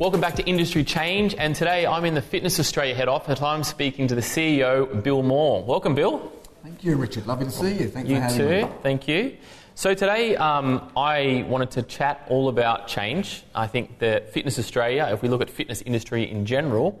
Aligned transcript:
Welcome 0.00 0.22
back 0.22 0.36
to 0.36 0.46
Industry 0.46 0.82
Change, 0.82 1.34
and 1.34 1.54
today 1.54 1.84
I'm 1.84 2.06
in 2.06 2.14
the 2.14 2.22
Fitness 2.22 2.58
Australia 2.58 2.94
head 2.94 3.06
office. 3.06 3.42
I'm 3.42 3.62
speaking 3.62 4.08
to 4.08 4.14
the 4.14 4.22
CEO, 4.22 5.02
Bill 5.02 5.22
Moore. 5.22 5.62
Welcome, 5.62 5.94
Bill. 5.94 6.32
Thank 6.62 6.82
you, 6.82 6.96
Richard. 6.96 7.26
Lovely 7.26 7.44
to 7.44 7.50
see 7.50 7.74
you. 7.74 7.88
Thank 7.90 8.08
you 8.08 8.18
for 8.18 8.34
too. 8.34 8.48
me. 8.48 8.68
Thank 8.82 9.06
you. 9.06 9.36
So 9.74 9.92
today 9.92 10.36
um, 10.36 10.90
I 10.96 11.44
wanted 11.46 11.72
to 11.72 11.82
chat 11.82 12.24
all 12.30 12.48
about 12.48 12.88
change. 12.88 13.42
I 13.54 13.66
think 13.66 13.98
that 13.98 14.32
Fitness 14.32 14.58
Australia, 14.58 15.06
if 15.12 15.20
we 15.20 15.28
look 15.28 15.42
at 15.42 15.50
fitness 15.50 15.82
industry 15.82 16.30
in 16.30 16.46
general, 16.46 16.98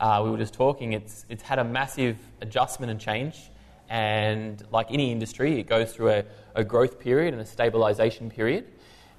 uh, 0.00 0.20
we 0.24 0.32
were 0.32 0.38
just 0.38 0.54
talking, 0.54 0.92
it's, 0.92 1.24
it's 1.28 1.44
had 1.44 1.60
a 1.60 1.64
massive 1.64 2.18
adjustment 2.40 2.90
and 2.90 2.98
change. 3.00 3.48
And 3.88 4.60
like 4.72 4.88
any 4.90 5.12
industry, 5.12 5.60
it 5.60 5.68
goes 5.68 5.92
through 5.92 6.10
a, 6.10 6.24
a 6.56 6.64
growth 6.64 6.98
period 6.98 7.32
and 7.32 7.40
a 7.40 7.46
stabilisation 7.46 8.28
period. 8.28 8.66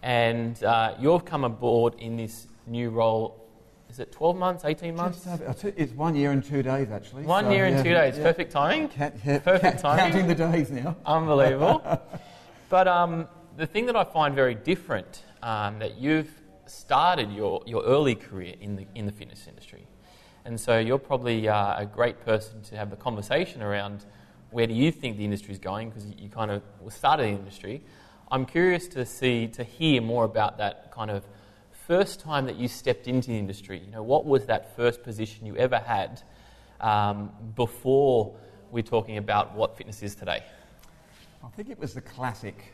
And 0.04 0.62
uh, 0.66 0.96
you've 1.00 1.24
come 1.24 1.46
aboard 1.46 1.94
in 1.98 2.18
this 2.18 2.48
new 2.68 2.90
role. 2.90 3.38
Is 3.90 4.00
it 4.00 4.12
12 4.12 4.38
months, 4.38 4.64
18 4.64 4.96
months? 4.96 5.18
Just 5.18 5.30
have- 5.30 5.48
I'll 5.48 5.54
tell 5.54 5.72
you, 5.72 5.76
It's 5.78 5.94
one 5.94 6.16
year 6.16 6.32
and 6.32 6.44
two 6.44 6.64
days, 6.64 6.90
actually. 6.92 7.24
One 7.24 7.46
so, 7.46 7.52
year 7.52 7.66
and 7.66 7.76
yeah, 7.78 7.84
two 7.84 7.94
days. 7.94 8.18
yeah. 8.18 8.24
Perfect 8.24 8.52
timing. 8.52 8.90
Ca- 8.90 9.12
yeah, 9.26 9.40
Perfect 9.40 9.82
ca- 9.82 9.96
timing. 9.96 10.12
Counting 10.14 10.28
the 10.28 10.36
days 10.36 10.72
now. 10.72 10.96
Unbelievable. 11.06 11.82
but 12.70 12.88
um, 12.88 13.28
the 13.58 13.68
thing 13.68 13.86
that 13.88 13.96
I 13.96 14.04
find 14.06 14.34
very 14.34 14.56
different 14.56 15.24
um, 15.44 15.80
that 15.80 15.98
you've 15.98 16.32
started 16.68 17.32
your, 17.32 17.62
your 17.66 17.84
early 17.84 18.16
career 18.16 18.56
in 18.62 18.78
the 18.78 18.86
in 18.96 19.06
the 19.06 19.12
fitness 19.12 19.46
industry, 19.48 19.86
and 20.46 20.58
so 20.58 20.80
you're 20.80 20.98
probably 20.98 21.50
uh, 21.50 21.82
a 21.82 21.86
great 21.86 22.24
person 22.24 22.62
to 22.64 22.78
have 22.78 22.90
the 22.90 22.96
conversation 22.96 23.62
around 23.62 24.06
where 24.52 24.68
do 24.68 24.74
you 24.74 24.92
think 24.92 25.18
the 25.18 25.26
industry 25.26 25.52
is 25.52 25.60
going 25.60 25.90
because 25.90 26.06
you 26.18 26.30
kind 26.30 26.50
of 26.52 26.62
started 26.90 27.24
the 27.24 27.30
industry. 27.40 27.82
I'm 28.32 28.46
curious 28.46 28.88
to 28.90 29.06
see 29.06 29.48
to 29.50 29.64
hear 29.66 30.02
more 30.02 30.24
about 30.24 30.58
that 30.60 30.92
kind 30.92 31.12
of 31.12 31.26
first 31.88 32.20
time 32.20 32.46
that 32.46 32.56
you 32.56 32.68
stepped 32.68 33.08
into 33.08 33.30
the 33.30 33.38
industry. 33.38 33.82
You 33.84 33.92
know, 33.92 34.04
what 34.04 34.26
was 34.26 34.46
that 34.46 34.76
first 34.76 35.04
position 35.04 35.46
you 35.46 35.56
ever 35.58 35.80
had 35.80 36.22
um, 36.80 37.32
before 37.56 38.36
we're 38.72 38.84
talking 38.84 39.18
about 39.18 39.56
what 39.56 39.78
fitness 39.78 40.02
is 40.04 40.16
today? 40.16 40.44
I 41.44 41.48
think 41.50 41.70
it 41.70 41.80
was 41.80 41.94
the 41.94 42.02
classic 42.02 42.74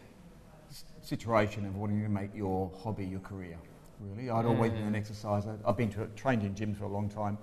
situation 1.01 1.65
of 1.65 1.75
wanting 1.77 2.03
to 2.03 2.09
make 2.09 2.35
your 2.35 2.71
hobby 2.83 3.05
your 3.05 3.21
career. 3.21 3.57
Really, 3.99 4.29
I'd 4.29 4.45
always 4.45 4.71
been 4.71 4.83
an 4.83 4.95
exerciser. 4.95 5.57
I've 5.65 5.77
been 5.77 5.89
to, 5.93 6.05
trained 6.15 6.43
in 6.43 6.53
gyms 6.53 6.77
for 6.77 6.83
a 6.83 6.89
long 6.89 7.09
time. 7.09 7.37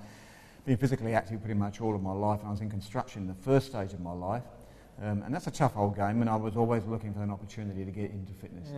Been 0.65 0.77
physically 0.77 1.15
active 1.15 1.41
pretty 1.41 1.59
much 1.59 1.81
all 1.81 1.95
of 1.95 2.03
my 2.03 2.13
life, 2.13 2.41
and 2.41 2.49
I 2.49 2.51
was 2.53 2.61
in 2.61 2.71
construction 2.71 3.23
in 3.23 3.29
the 3.29 3.35
first 3.35 3.67
stage 3.67 3.93
of 3.93 4.01
my 4.01 4.13
life. 4.13 4.45
Um, 5.03 5.23
and 5.23 5.35
that's 5.35 5.49
a 5.49 5.51
tough 5.51 5.77
old 5.77 5.97
game, 5.97 6.21
and 6.21 6.31
I 6.31 6.37
was 6.37 6.57
always 6.57 6.85
looking 6.85 7.13
for 7.13 7.23
an 7.23 7.31
opportunity 7.31 7.85
to 7.85 7.91
get 7.91 8.13
into 8.13 8.33
fitness. 8.33 8.69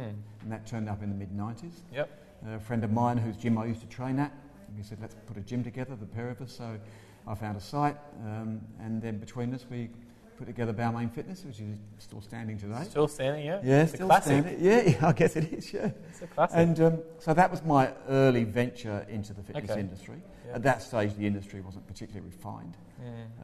And 0.42 0.50
that 0.50 0.66
turned 0.66 0.88
up 0.88 1.02
in 1.02 1.10
the 1.10 1.14
mid 1.14 1.30
90s. 1.30 1.72
Yep. 1.92 2.25
A 2.54 2.60
friend 2.60 2.84
of 2.84 2.92
mine 2.92 3.18
whose 3.18 3.36
gym 3.36 3.58
I 3.58 3.66
used 3.66 3.80
to 3.80 3.88
train 3.88 4.18
at, 4.20 4.32
he 4.76 4.82
said, 4.82 4.98
let's 5.00 5.16
put 5.26 5.36
a 5.36 5.40
gym 5.40 5.64
together, 5.64 5.96
the 5.96 6.06
pair 6.06 6.28
of 6.28 6.40
us. 6.40 6.52
So 6.52 6.78
I 7.26 7.34
found 7.34 7.56
a 7.56 7.60
site, 7.60 7.96
um, 8.24 8.60
and 8.80 9.02
then 9.02 9.18
between 9.18 9.52
us, 9.52 9.66
we 9.68 9.90
put 10.36 10.46
together 10.46 10.72
Balmain 10.72 11.10
Fitness, 11.10 11.44
which 11.44 11.60
is 11.60 11.78
still 11.98 12.20
standing 12.20 12.56
today. 12.58 12.84
Still 12.84 13.08
standing, 13.08 13.46
yeah? 13.46 13.60
yeah, 13.64 13.82
it's 13.82 13.94
still 13.94 14.06
a 14.06 14.10
classic. 14.10 14.44
standing. 14.44 14.64
Yeah, 14.64 14.82
yeah, 14.82 15.06
I 15.08 15.12
guess 15.12 15.34
it 15.34 15.52
is, 15.52 15.72
yeah. 15.72 15.90
It's 16.10 16.22
a 16.22 16.26
classic. 16.26 16.56
And 16.56 16.80
um, 16.80 16.98
so 17.18 17.34
that 17.34 17.50
was 17.50 17.64
my 17.64 17.90
early 18.08 18.44
venture 18.44 19.04
into 19.08 19.32
the 19.32 19.42
fitness 19.42 19.70
Okay. 19.70 19.80
industry. 19.80 20.22
Yeah. 20.46 20.56
At 20.56 20.62
that 20.62 20.82
stage, 20.82 21.14
the 21.16 21.26
industry 21.26 21.62
wasn't 21.62 21.86
particularly 21.88 22.26
refined. 22.28 22.76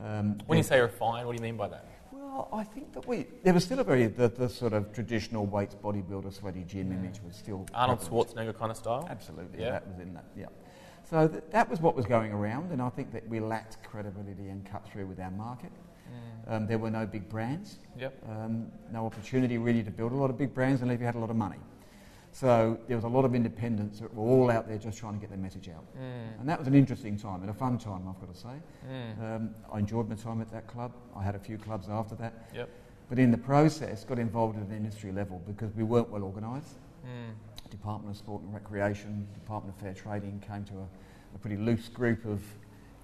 Um, 0.05 0.39
when 0.47 0.59
you 0.59 0.65
say 0.65 0.81
refined, 0.81 1.27
what 1.27 1.37
do 1.37 1.43
you 1.43 1.43
mean 1.43 1.57
by 1.57 1.69
that? 1.69 1.87
Well, 2.33 2.49
I 2.53 2.65
think 2.65 2.93
that 2.95 3.07
we 3.07 3.27
there 3.43 3.53
was 3.53 3.65
still 3.65 3.79
a 3.81 3.85
very 3.85 4.07
the, 4.07 4.29
the 4.29 4.49
sort 4.49 4.73
of 4.73 4.93
traditional 4.93 5.45
weights 5.47 5.75
bodybuilder 5.75 6.33
sweaty 6.33 6.65
gym 6.67 6.91
image 6.93 7.21
was 7.27 7.37
still 7.37 7.67
Arnold 7.75 8.01
prevalent. 8.01 8.31
Schwarzenegger 8.31 8.59
kind 8.59 8.71
of 8.71 8.77
style? 8.77 9.07
Absolutely, 9.11 9.61
Yeah. 9.61 9.71
that 9.73 9.87
was 9.87 9.99
in 9.99 10.15
that. 10.15 10.25
Yeah. 10.37 10.47
So 11.09 11.29
th- 11.29 11.45
that 11.51 11.69
was 11.69 11.81
what 11.81 11.95
was 11.95 12.07
going 12.07 12.33
around, 12.33 12.73
and 12.73 12.81
I 12.81 12.89
think 12.89 13.13
that 13.13 13.29
we 13.29 13.39
lacked 13.41 13.83
credibility 13.85 14.49
and 14.49 14.65
cut 14.65 14.87
through 14.89 15.07
with 15.07 15.21
our 15.21 15.31
market. 15.31 15.73
Um, 16.49 16.67
there 16.67 16.79
were 16.79 16.91
no 16.91 17.07
big 17.07 17.29
brands, 17.29 17.79
Yep. 17.97 18.13
um, 18.29 18.67
no 18.91 19.07
opportunity 19.07 19.59
really 19.59 19.83
to 19.85 19.91
build 19.91 20.13
a 20.13 20.17
lot 20.17 20.29
of 20.29 20.37
big 20.37 20.53
brands 20.53 20.83
unless 20.83 20.99
you 20.99 21.07
had 21.07 21.15
a 21.15 21.19
lot 21.19 21.31
of 21.31 21.37
money. 21.37 21.57
So 22.33 22.79
there 22.89 22.97
was 22.97 23.05
a 23.05 23.09
lot 23.09 23.27
of 23.27 23.35
independents 23.35 24.01
that 24.01 24.13
were 24.15 24.25
all 24.25 24.51
out 24.51 24.67
there 24.67 24.79
just 24.79 24.99
trying 24.99 25.13
to 25.15 25.21
get 25.21 25.29
their 25.29 25.39
message 25.39 25.69
out. 25.69 25.85
And 26.41 26.49
that 26.49 26.59
was 26.59 26.67
an 26.67 26.75
interesting 26.75 27.17
time 27.19 27.43
and 27.43 27.51
a 27.51 27.55
fun 27.55 27.79
time, 27.79 28.09
I've 28.09 28.19
got 28.21 28.35
to 28.35 28.41
say. 28.41 28.57
Um, 29.23 29.51
I 29.73 29.79
enjoyed 29.79 30.09
my 30.09 30.15
time 30.17 30.41
at 30.41 30.51
that 30.51 30.67
club. 30.67 30.93
I 31.15 31.23
had 31.23 31.35
a 31.35 31.39
few 31.39 31.59
clubs 31.59 31.89
after 31.91 32.15
that. 32.17 32.49
Yep. 32.55 32.71
But 33.11 33.19
in 33.19 33.31
the 33.31 33.39
process, 33.39 34.05
got 34.05 34.19
involved 34.19 34.57
at 34.57 34.65
an 34.67 34.75
industry 34.75 35.13
level 35.13 35.43
because 35.47 35.75
we 35.77 35.83
weren't 35.83 36.09
well 36.09 36.23
organised. 36.25 36.79
Mm. 37.05 37.35
Department 37.71 38.15
of 38.15 38.19
Sport 38.19 38.43
and 38.43 38.55
Recreation, 38.55 39.27
Department 39.35 39.75
of 39.77 39.83
Fair 39.83 39.93
Trading 39.93 40.43
came 40.47 40.65
to 40.65 40.75
a, 40.75 40.87
a 41.35 41.39
pretty 41.39 41.57
loose 41.59 41.89
group 41.89 42.25
of 42.25 42.41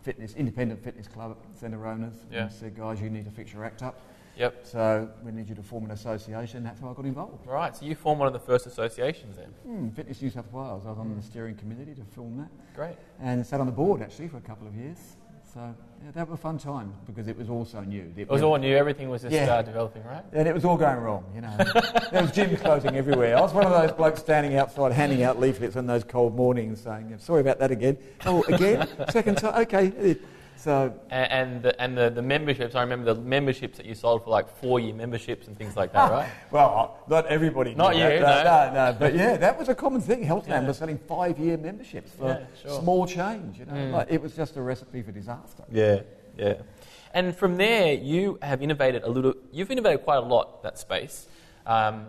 fitness, 0.00 0.34
independent 0.34 0.82
fitness 0.82 1.06
club 1.06 1.36
centre 1.54 1.86
owners 1.86 2.14
Yeah. 2.30 2.44
and 2.44 2.52
said, 2.52 2.76
guys, 2.76 3.00
you 3.02 3.10
need 3.10 3.26
to 3.26 3.30
fix 3.30 3.52
your 3.52 3.64
act 3.64 3.82
up. 3.82 4.00
Yep. 4.38 4.60
So 4.66 5.08
we 5.24 5.32
need 5.32 5.48
you 5.48 5.54
to 5.56 5.62
form 5.62 5.84
an 5.84 5.90
association. 5.90 6.62
That's 6.62 6.80
how 6.80 6.90
I 6.90 6.94
got 6.94 7.04
involved. 7.04 7.46
Right, 7.46 7.76
so 7.76 7.84
you 7.84 7.94
formed 7.94 8.20
one 8.20 8.28
of 8.28 8.32
the 8.32 8.38
first 8.38 8.66
associations 8.66 9.36
then. 9.36 9.48
Hmm, 9.66 9.88
fitness 9.90 10.22
New 10.22 10.30
South 10.30 10.50
Wales. 10.52 10.84
I 10.86 10.90
was 10.90 10.98
on 10.98 11.14
the 11.16 11.22
steering 11.22 11.56
committee 11.56 11.94
to 11.94 12.04
film 12.14 12.38
that 12.38 12.48
Great. 12.74 12.96
and 13.20 13.44
sat 13.44 13.58
on 13.60 13.66
the 13.66 13.72
board 13.72 14.00
actually 14.00 14.28
for 14.28 14.36
a 14.36 14.40
couple 14.42 14.66
of 14.68 14.74
years. 14.76 14.96
So 15.52 15.74
yeah, 16.04 16.10
that 16.12 16.28
was 16.28 16.38
a 16.38 16.42
fun 16.42 16.58
time 16.58 16.92
because 17.06 17.26
it 17.26 17.36
was 17.36 17.48
all 17.48 17.64
so 17.64 17.80
new. 17.80 18.12
It 18.16 18.28
was 18.28 18.42
all 18.42 18.56
new, 18.58 18.76
everything 18.76 19.08
was 19.08 19.22
just 19.22 19.34
Yeah. 19.34 19.52
uh, 19.54 19.62
developing, 19.62 20.04
right? 20.04 20.22
And 20.32 20.46
it 20.46 20.54
was 20.54 20.64
all 20.64 20.76
going 20.76 20.98
wrong, 20.98 21.24
you 21.34 21.40
know. 21.40 21.56
there 22.12 22.22
was 22.22 22.30
gyms 22.30 22.60
closing 22.60 22.94
everywhere. 22.96 23.36
I 23.36 23.40
was 23.40 23.52
one 23.54 23.64
of 23.66 23.72
those 23.72 23.90
blokes 23.92 24.20
standing 24.20 24.56
outside 24.56 24.92
handing 24.92 25.22
out 25.22 25.40
leaflets 25.40 25.74
on 25.76 25.86
those 25.86 26.04
cold 26.04 26.36
mornings 26.36 26.82
saying, 26.82 27.14
sorry 27.18 27.40
about 27.40 27.58
that 27.60 27.70
again. 27.70 27.96
Oh, 28.26 28.44
again? 28.44 28.86
Second 29.10 29.38
time? 29.38 29.62
Okay. 29.62 30.18
So, 30.58 30.92
And, 31.10 31.30
and, 31.32 31.62
the, 31.62 31.80
and 31.80 31.96
the, 31.96 32.10
the 32.10 32.20
memberships, 32.22 32.74
I 32.74 32.80
remember 32.80 33.14
the 33.14 33.20
memberships 33.20 33.76
that 33.76 33.86
you 33.86 33.94
sold 33.94 34.24
for 34.24 34.30
like 34.30 34.48
four 34.60 34.80
year 34.80 34.92
memberships 34.92 35.46
and 35.46 35.56
things 35.56 35.76
like 35.76 35.92
that, 35.92 36.10
right? 36.10 36.28
well, 36.50 36.98
not 37.08 37.26
everybody. 37.26 37.76
Not 37.76 37.94
you, 37.94 38.02
that. 38.02 38.72
no. 38.72 38.72
no. 38.74 38.90
no, 38.92 38.98
But 38.98 39.14
yeah, 39.14 39.36
that 39.36 39.56
was 39.56 39.68
a 39.68 39.74
common 39.74 40.00
thing. 40.00 40.24
Healthland 40.24 40.48
Yeah. 40.62 40.66
was 40.66 40.78
selling 40.78 40.98
five-year 40.98 41.58
memberships 41.58 42.10
for 42.10 42.26
Yeah, 42.26 42.46
sure. 42.60 42.80
small 42.80 43.06
change. 43.06 43.60
You 43.60 43.66
know, 43.66 43.72
Mm. 43.72 43.92
like, 43.92 44.08
it 44.10 44.20
was 44.20 44.34
just 44.34 44.56
a 44.56 44.62
recipe 44.62 45.00
for 45.02 45.12
disaster. 45.12 45.62
Yeah, 45.70 46.00
yeah. 46.36 46.54
And 47.14 47.36
from 47.36 47.56
there, 47.56 47.92
you 47.94 48.38
have 48.42 48.60
innovated 48.60 49.04
a 49.04 49.08
little. 49.08 49.34
You've 49.52 49.70
innovated 49.70 50.02
quite 50.04 50.16
a 50.18 50.26
lot 50.26 50.62
that 50.64 50.76
space. 50.78 51.26
Um, 51.66 52.06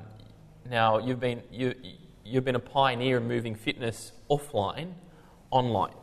now 0.69 0.97
you've 0.97 1.19
been 1.19 1.41
you 1.51 1.73
you've 2.25 2.43
been 2.45 2.55
a 2.55 2.59
pioneer 2.59 3.17
in 3.17 3.27
moving 3.27 3.55
fitness 3.55 4.11
offline, 4.29 4.93
online. 5.51 5.93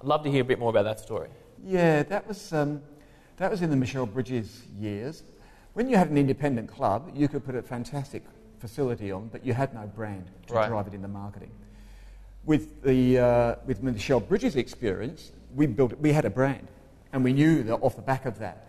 I'd 0.00 0.06
love 0.06 0.22
to 0.24 0.30
hear 0.30 0.42
a 0.42 0.44
bit 0.44 0.58
more 0.58 0.70
about 0.70 0.84
that 0.84 1.00
story. 1.00 1.28
Yeah, 1.66 2.04
that 2.04 2.28
was, 2.28 2.52
um, 2.52 2.80
that 3.38 3.50
was 3.50 3.60
in 3.60 3.70
the 3.70 3.76
Michelle 3.76 4.06
Bridges 4.06 4.62
years. 4.78 5.24
When 5.74 5.88
you 5.88 5.96
had 5.96 6.08
an 6.08 6.16
independent 6.16 6.70
club, 6.70 7.10
you 7.12 7.26
could 7.26 7.44
put 7.44 7.56
a 7.56 7.62
fantastic 7.62 8.22
facility 8.60 9.10
on, 9.10 9.28
but 9.28 9.44
you 9.44 9.52
had 9.52 9.74
no 9.74 9.86
brand 9.86 10.30
to 10.46 10.54
Right. 10.54 10.68
drive 10.68 10.86
it 10.86 10.94
into 10.94 11.08
marketing. 11.08 11.50
With, 12.44 12.82
the, 12.82 13.18
uh, 13.18 13.54
with 13.66 13.82
Michelle 13.82 14.20
Bridges' 14.20 14.54
experience, 14.54 15.32
we, 15.56 15.66
built, 15.66 15.98
we 15.98 16.12
had 16.12 16.24
a 16.24 16.30
brand, 16.30 16.68
and 17.12 17.24
we 17.24 17.32
knew 17.32 17.64
that 17.64 17.74
off 17.82 17.96
the 17.96 18.02
back 18.02 18.26
of 18.26 18.38
that, 18.38 18.68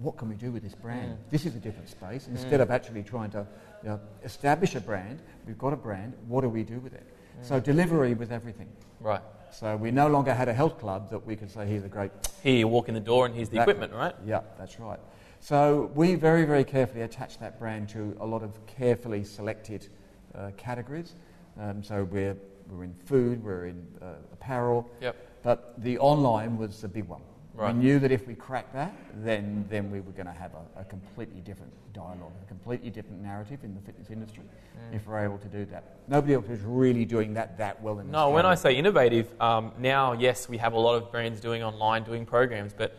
what 0.00 0.16
can 0.16 0.28
we 0.28 0.34
do 0.34 0.50
with 0.50 0.64
this 0.64 0.74
brand? 0.74 1.18
This 1.30 1.46
is 1.46 1.54
a 1.54 1.60
different 1.60 1.88
space. 1.88 2.26
Instead 2.26 2.60
of 2.60 2.72
actually 2.72 3.04
trying 3.04 3.30
to 3.30 3.46
you 3.84 3.90
know, 3.90 4.00
establish 4.24 4.74
a 4.74 4.80
brand, 4.80 5.20
we've 5.46 5.58
got 5.58 5.72
a 5.72 5.76
brand, 5.76 6.14
what 6.26 6.40
do 6.40 6.48
we 6.48 6.64
do 6.64 6.80
with 6.80 6.92
it? 6.92 7.06
So 7.40 7.60
delivery 7.60 8.14
with 8.14 8.32
everything. 8.32 8.68
Right. 9.00 9.20
So 9.52 9.76
we 9.76 9.90
no 9.90 10.08
longer 10.08 10.32
had 10.32 10.48
a 10.48 10.52
health 10.54 10.78
club 10.78 11.10
that 11.10 11.26
we 11.26 11.36
could 11.36 11.50
say, 11.50 11.66
here's 11.66 11.84
a 11.84 11.88
great 11.88 12.10
Here 12.42 12.56
you 12.56 12.68
walk 12.68 12.88
in 12.88 12.94
the 12.94 13.00
door 13.00 13.26
and 13.26 13.34
here's 13.34 13.50
the 13.50 13.56
That- 13.56 13.62
equipment, 13.68 13.92
right? 13.92 14.14
yeah, 14.24 14.40
that's 14.58 14.80
right. 14.80 14.98
So 15.40 15.90
we 15.94 16.14
very, 16.14 16.44
very 16.44 16.64
carefully 16.64 17.02
attached 17.02 17.40
that 17.40 17.58
brand 17.58 17.88
to 17.90 18.16
a 18.20 18.26
lot 18.26 18.42
of 18.42 18.64
carefully 18.66 19.24
selected 19.24 19.88
uh, 20.34 20.50
categories. 20.56 21.14
Um, 21.60 21.82
so 21.82 22.04
we're, 22.04 22.36
we're 22.70 22.84
in 22.84 22.94
food, 22.94 23.44
we're 23.44 23.66
in 23.66 23.86
uh, 24.00 24.14
apparel, 24.32 24.88
Yep. 25.00 25.16
but 25.42 25.74
the 25.82 25.98
online 25.98 26.56
was 26.56 26.80
the 26.80 26.88
big 26.88 27.04
one. 27.06 27.20
Right. 27.54 27.74
We 27.74 27.80
knew 27.82 27.98
that 27.98 28.10
if 28.10 28.26
we 28.26 28.34
cracked 28.34 28.72
that, 28.72 28.94
then, 29.16 29.66
then 29.68 29.90
we 29.90 30.00
were 30.00 30.12
going 30.12 30.26
to 30.26 30.32
have 30.32 30.52
a, 30.54 30.80
a 30.80 30.84
completely 30.84 31.40
different 31.40 31.72
dialogue, 31.92 32.32
a 32.42 32.48
completely 32.48 32.88
different 32.88 33.20
narrative 33.22 33.60
in 33.62 33.74
the 33.74 33.80
fitness 33.80 34.10
industry 34.10 34.44
Mm. 34.72 34.96
if 34.96 35.06
we're 35.06 35.22
able 35.22 35.36
to 35.36 35.48
do 35.48 35.66
that. 35.66 35.84
Nobody 36.08 36.32
else 36.32 36.48
was 36.48 36.60
really 36.62 37.04
doing 37.04 37.34
that 37.34 37.58
that 37.58 37.82
well 37.82 37.98
in 37.98 38.10
No, 38.10 38.30
when 38.30 38.46
I 38.46 38.54
say 38.54 38.74
innovative, 38.74 39.38
um, 39.38 39.72
now 39.78 40.14
yes, 40.14 40.48
we 40.48 40.56
have 40.56 40.72
a 40.72 40.78
lot 40.78 40.94
of 40.94 41.10
brands 41.12 41.40
doing 41.40 41.62
online, 41.62 42.04
doing 42.04 42.24
programs, 42.24 42.72
but 42.72 42.96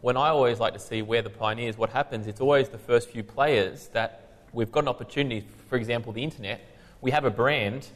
when 0.00 0.16
I 0.16 0.28
always 0.28 0.60
like 0.60 0.74
to 0.74 0.78
see 0.78 1.02
where 1.02 1.20
the 1.20 1.28
pioneers, 1.30 1.76
what 1.76 1.90
happens, 1.90 2.28
it's 2.28 2.40
always 2.40 2.68
the 2.68 2.78
first 2.78 3.10
few 3.10 3.24
players 3.24 3.88
that 3.88 4.44
we've 4.52 4.70
got 4.70 4.84
an 4.84 4.88
opportunity. 4.88 5.44
For 5.68 5.74
example, 5.76 6.12
the 6.12 6.22
internet. 6.22 6.60
We 7.00 7.10
have 7.10 7.24
a 7.24 7.30
brand. 7.30 7.88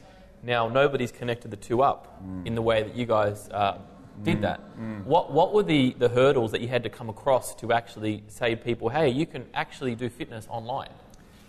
Now 0.43 0.69
nobody's 0.69 1.13
connected 1.13 1.53
the 1.53 1.57
two 1.57 1.83
up 1.83 2.21
in 2.45 2.57
the 2.57 2.63
way 2.63 2.83
that 2.83 2.97
you 2.97 3.07
guys 3.07 3.49
uh, 3.51 3.79
did 4.23 4.41
that. 4.43 4.61
What 5.05 5.33
What 5.33 5.53
were 5.55 5.63
the, 5.63 5.95
the 5.99 6.09
hurdles 6.09 6.51
that 6.53 6.61
you 6.61 6.69
had 6.69 6.83
to 6.85 6.91
come 6.91 7.09
across 7.09 7.55
to 7.57 7.73
actually 7.73 8.23
say 8.29 8.55
to 8.55 8.57
people, 8.61 8.89
hey, 8.89 9.09
you 9.09 9.27
can 9.27 9.47
actually 9.55 9.95
do 9.95 10.09
fitness 10.09 10.47
online? 10.51 10.91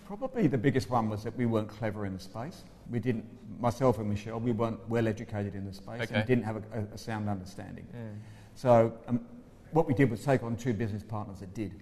Probably 0.05 0.47
the 0.47 0.57
biggest 0.57 0.89
one 0.89 1.09
was 1.09 1.23
that 1.23 1.35
we 1.37 1.45
weren't 1.45 1.67
clever 1.67 2.05
in 2.05 2.13
the 2.13 2.19
space. 2.19 2.63
We 2.89 2.99
didn't, 2.99 3.25
myself 3.59 3.97
and 3.99 4.09
Michelle, 4.09 4.39
we 4.39 4.53
weren't 4.53 4.79
well 4.89 5.07
educated 5.07 5.53
in 5.55 5.65
the 5.65 5.73
space 5.73 6.01
Okay. 6.03 6.15
and 6.15 6.25
didn't 6.27 6.45
have 6.45 6.55
a, 6.57 6.79
a, 6.79 6.81
a 6.93 6.97
sound 6.97 7.27
understanding. 7.27 7.85
Mm. 7.93 8.15
So 8.55 8.93
um, 9.07 9.19
what 9.71 9.85
we 9.87 9.93
did 9.93 10.09
was 10.09 10.23
take 10.23 10.43
on 10.43 10.55
two 10.55 10.73
business 10.73 11.03
partners 11.03 11.39
that 11.41 11.53
did. 11.53 11.73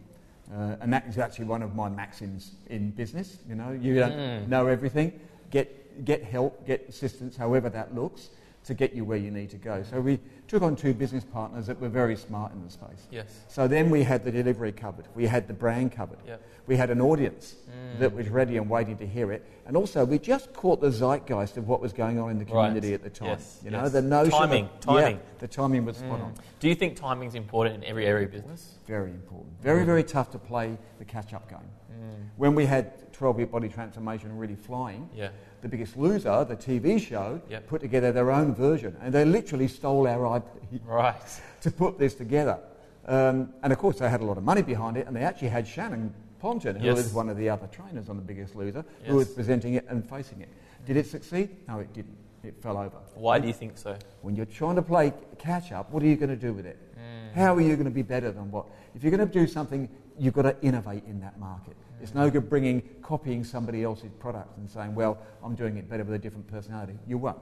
Uh, 0.52 0.76
and 0.82 0.92
that 0.92 1.06
is 1.08 1.18
actually 1.20 1.46
one 1.46 1.62
of 1.62 1.76
my 1.76 1.90
maxims 1.90 2.56
in 2.68 2.90
business. 2.92 3.38
You 3.48 3.56
know, 3.56 3.72
you 3.72 3.96
don't 3.96 4.12
Mm. 4.14 4.48
know 4.48 4.66
everything. 4.68 5.20
Get, 5.52 6.04
get 6.04 6.24
help, 6.24 6.66
get 6.66 6.90
assistance, 6.90 7.38
however 7.38 7.70
that 7.70 7.94
looks, 7.94 8.30
to 8.66 8.74
get 8.74 8.94
you 8.94 9.06
where 9.06 9.18
you 9.18 9.30
need 9.32 9.50
to 9.52 9.58
go. 9.58 9.84
So 9.84 10.02
we 10.02 10.20
took 10.48 10.64
on 10.64 10.76
two 10.76 10.94
business 10.94 11.24
partners 11.24 11.68
that 11.68 11.80
were 11.80 11.90
very 11.90 12.16
smart 12.16 12.52
in 12.54 12.64
the 12.64 12.70
space. 12.70 13.08
Yes. 13.12 13.28
So 13.48 13.68
then 13.68 13.90
we 13.90 14.04
had 14.04 14.24
the 14.24 14.32
delivery 14.32 14.72
covered. 14.72 15.08
We 15.16 15.28
had 15.28 15.48
the 15.48 15.54
brand 15.54 15.92
covered. 15.92 16.18
Yep. 16.26 16.42
We 16.68 16.76
had 16.76 16.90
an 16.90 17.00
audience 17.00 17.56
Mm. 17.66 18.00
that 18.00 18.14
was 18.14 18.28
ready 18.30 18.58
and 18.58 18.70
waiting 18.70 18.98
to 18.98 19.06
hear 19.08 19.32
it. 19.32 19.46
And 19.68 19.78
also, 19.78 20.04
we 20.06 20.18
just 20.20 20.52
caught 20.54 20.82
the 20.82 20.92
zeitgeist 20.92 21.58
of 21.58 21.68
what 21.68 21.80
was 21.82 21.94
going 21.94 22.20
on 22.20 22.30
in 22.32 22.40
the 22.40 22.46
Right. 22.46 22.68
community 22.68 22.94
at 22.94 23.04
the 23.04 23.10
time. 23.10 23.30
Yes, 23.30 23.62
You 23.64 23.72
know, 23.72 23.84
yes. 23.84 23.92
the 23.92 24.02
notion 24.02 24.32
Timing, 24.32 24.66
of, 24.66 24.80
timing. 24.80 25.16
Yeah, 25.18 25.22
the 25.40 25.48
timing 25.48 25.86
was 25.86 25.98
spot 25.98 26.20
Mm. 26.20 26.24
on. 26.26 26.34
Do 26.60 26.68
you 26.68 26.76
think 26.76 26.96
timing 26.96 27.28
is 27.28 27.36
important 27.36 27.76
in 27.78 27.84
every 27.84 28.06
area 28.06 28.26
of 28.26 28.32
business? 28.32 28.78
Very 28.88 29.12
important. 29.12 29.60
Very, 29.62 29.82
Mm. 29.84 29.86
very 29.86 30.04
tough 30.04 30.32
to 30.32 30.40
play 30.40 30.78
the 31.00 31.06
catch-up 31.06 31.48
game. 31.50 31.60
Mm. 31.96 32.30
When 32.38 32.56
we 32.56 32.66
had 32.66 33.12
12 33.14 33.38
Year 33.40 33.48
body 33.48 33.70
transformation 33.70 34.38
really 34.38 34.56
flying, 34.56 35.10
Yeah. 35.16 35.30
the 35.62 35.70
Biggest 35.70 35.96
Loser, 35.98 36.44
the 36.44 36.56
TV 36.56 37.00
show, 37.00 37.40
Yep. 37.50 37.68
put 37.68 37.82
together 37.82 38.12
their 38.12 38.32
own 38.32 38.54
version, 38.54 38.96
and 39.02 39.14
they 39.14 39.26
literally 39.26 39.68
stole 39.68 40.08
our 40.08 40.26
IP 40.38 40.82
Right. 40.86 41.16
to 41.62 41.72
put 41.72 41.98
this 41.98 42.14
together. 42.16 42.60
Um, 43.08 43.54
and 43.64 43.72
of 43.72 43.80
course, 43.80 44.00
they 44.00 44.10
had 44.10 44.22
a 44.22 44.26
lot 44.26 44.38
of 44.38 44.44
money 44.44 44.62
behind 44.64 44.98
it, 44.98 45.08
and 45.08 45.16
they 45.16 45.22
actually 45.24 45.50
had 45.50 45.68
Shannon 45.68 46.14
Ponton, 46.40 46.76
who 46.76 46.86
Yes. 46.86 46.98
was 46.98 47.14
one 47.14 47.30
of 47.30 47.38
the 47.38 47.50
other 47.50 47.68
trainers 47.68 48.10
on 48.10 48.18
The 48.18 48.22
Biggest 48.24 48.56
Loser, 48.56 48.84
who 49.06 49.16
was 49.16 49.30
presenting 49.30 49.76
it 49.76 49.86
and 49.90 50.08
facing 50.08 50.42
it. 50.42 50.50
Did 50.86 50.98
it 50.98 51.06
succeed? 51.08 51.50
No, 51.68 51.80
it 51.80 51.94
didn't. 51.94 52.18
It 52.44 52.62
fell 52.62 52.78
over. 52.78 52.98
Why 53.16 53.40
do 53.40 53.48
you 53.48 53.54
think 53.54 53.76
so? 53.78 53.96
When 54.22 54.36
you're 54.36 54.46
trying 54.46 54.76
to 54.76 54.82
play 54.84 55.14
catch 55.40 55.72
up, 55.72 55.92
what 55.92 56.04
are 56.04 56.06
you 56.06 56.16
going 56.16 56.30
to 56.30 56.36
do 56.36 56.54
with 56.54 56.66
it? 56.68 56.78
Mm. 56.96 57.34
How 57.34 57.56
are 57.56 57.62
you 57.62 57.74
going 57.76 57.86
to 57.86 57.92
be 57.92 58.04
better 58.04 58.30
than 58.32 58.52
what? 58.52 58.68
If 58.94 59.04
you're 59.04 59.16
going 59.16 59.28
to 59.28 59.34
do 59.34 59.48
something, 59.48 59.90
you've 60.20 60.34
got 60.34 60.44
to 60.44 60.56
innovate 60.62 61.04
in 61.06 61.20
that 61.22 61.40
market. 61.40 61.76
It's 62.02 62.14
no 62.14 62.30
good 62.30 62.50
bringing, 62.50 62.82
copying 63.02 63.44
somebody 63.44 63.84
else's 63.84 64.12
product 64.20 64.58
and 64.58 64.70
saying, 64.70 64.94
well, 64.94 65.18
I'm 65.44 65.56
doing 65.56 65.78
it 65.78 65.90
better 65.90 66.04
with 66.04 66.14
a 66.14 66.20
different 66.20 66.48
personality. 66.48 66.98
You 67.08 67.18
won't. 67.18 67.38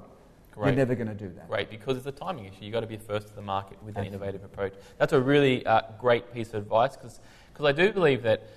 Great. 0.54 0.68
You're 0.68 0.75
never 0.75 0.94
going 0.94 1.08
to 1.08 1.16
do 1.16 1.30
that. 1.36 1.50
Great, 1.50 1.72
because 1.72 1.98
it's 1.98 2.06
a 2.06 2.12
timing 2.12 2.46
issue. 2.46 2.60
You've 2.62 2.74
got 2.74 2.81
to 2.81 2.88
be 2.88 2.98
first 2.98 3.28
to 3.30 3.36
the 3.36 3.42
market 3.42 3.81
with 3.84 3.98
an 3.98 4.06
innovative 4.06 4.44
approach. 4.44 4.74
That's 5.00 5.14
a 5.14 5.20
really 5.20 5.66
uh, 5.66 5.81
great 6.00 6.31
piece 6.31 6.50
of 6.50 6.56
advice 6.56 6.96
because 6.96 7.20
I 7.60 7.72
do 7.72 7.92
believe 7.92 8.22
that, 8.24 8.48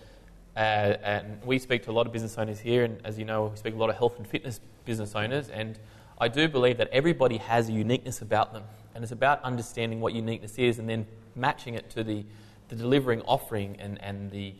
uh, 0.56 0.58
and 0.58 1.42
we 1.42 1.58
speak 1.58 1.82
to 1.84 1.90
a 1.90 1.92
lot 1.92 2.06
of 2.06 2.12
business 2.12 2.36
owners 2.36 2.60
here, 2.60 2.84
and 2.84 2.98
as 3.04 3.18
you 3.18 3.24
know, 3.24 3.46
we 3.46 3.56
speak 3.56 3.72
to 3.72 3.78
a 3.78 3.80
lot 3.80 3.88
of 3.88 3.96
health 3.96 4.18
and 4.18 4.26
fitness 4.26 4.60
business 4.84 5.14
owners, 5.14 5.48
and 5.48 5.78
I 6.18 6.28
do 6.28 6.48
believe 6.48 6.76
that 6.78 6.88
everybody 6.92 7.38
has 7.38 7.70
a 7.70 7.72
uniqueness 7.72 8.20
about 8.20 8.52
them, 8.52 8.64
and 8.94 9.02
it's 9.02 9.12
about 9.12 9.42
understanding 9.42 10.00
what 10.00 10.12
uniqueness 10.12 10.58
is 10.58 10.78
and 10.78 10.88
then 10.88 11.06
matching 11.34 11.74
it 11.74 11.88
to 11.90 12.04
the, 12.04 12.24
the 12.68 12.76
delivering 12.76 13.22
offering 13.22 13.76
and, 13.78 14.02
and 14.02 14.30
the, 14.30 14.54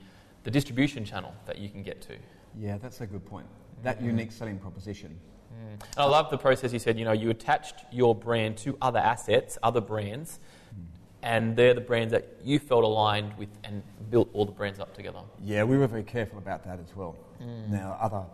the 0.44 0.50
distribution 0.50 1.04
channel 1.04 1.34
that 1.46 1.58
you 1.58 1.68
can 1.68 1.82
get 1.82 2.00
to. 2.02 2.16
Yeah, 2.58 2.78
that's 2.78 3.00
a 3.00 3.06
good 3.06 3.24
point. 3.24 3.46
That 3.82 4.00
Mhm. 4.00 4.06
unique 4.06 4.32
selling 4.32 4.58
proposition. 4.58 5.18
Mm. 5.52 5.70
And 5.72 5.82
I 5.96 6.04
love 6.04 6.30
the 6.30 6.38
process 6.38 6.72
you 6.72 6.78
said, 6.78 6.98
you 6.98 7.04
know, 7.04 7.12
you 7.12 7.30
attached 7.30 7.74
your 7.92 8.14
brand 8.14 8.56
to 8.58 8.76
other 8.80 8.98
assets, 8.98 9.58
other 9.62 9.80
brands, 9.80 10.38
mm. 10.74 10.84
and 11.22 11.56
they're 11.56 11.74
the 11.74 11.80
brands 11.80 12.12
that 12.12 12.36
you 12.42 12.58
felt 12.58 12.84
aligned 12.84 13.36
with 13.36 13.48
and 13.64 13.82
built 14.10 14.28
all 14.32 14.44
the 14.44 14.52
brands 14.52 14.80
up 14.80 14.94
together. 14.94 15.20
Yeah, 15.42 15.64
we 15.64 15.76
were 15.76 15.86
very 15.86 16.02
careful 16.04 16.38
about 16.38 16.64
that 16.64 16.78
as 16.80 16.94
well. 16.96 17.16
Mm. 17.42 17.70
Now, 17.70 17.98
other, 18.00 18.24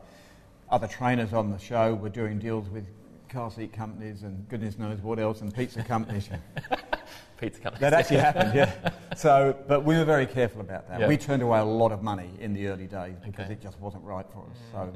other 0.70 0.86
trainers 0.86 1.32
on 1.32 1.50
the 1.50 1.58
show 1.58 1.94
were 1.94 2.08
doing 2.08 2.38
deals 2.38 2.68
with 2.68 2.84
car 3.28 3.50
seat 3.50 3.72
companies 3.72 4.22
and 4.22 4.46
goodness 4.48 4.78
knows 4.78 5.00
what 5.00 5.18
else, 5.18 5.40
and 5.40 5.54
pizza 5.54 5.82
companies. 5.82 6.28
Pizza 7.42 7.60
companies. 7.60 7.80
that 7.80 7.92
actually 7.92 8.18
happened, 8.18 8.54
yeah. 8.54 8.90
So, 9.16 9.56
but 9.66 9.84
we 9.84 9.96
were 9.96 10.04
very 10.04 10.26
careful 10.26 10.60
about 10.60 10.88
that. 10.88 11.00
Yeah. 11.00 11.08
We 11.08 11.16
turned 11.16 11.42
away 11.42 11.58
a 11.58 11.64
lot 11.64 11.90
of 11.90 12.00
money 12.02 12.30
in 12.38 12.52
the 12.54 12.68
early 12.68 12.86
days 12.86 13.16
because 13.24 13.44
Okay. 13.46 13.54
it 13.54 13.60
just 13.60 13.80
wasn't 13.80 14.04
right 14.04 14.24
for 14.32 14.44
us. 14.48 14.56
So, 14.70 14.92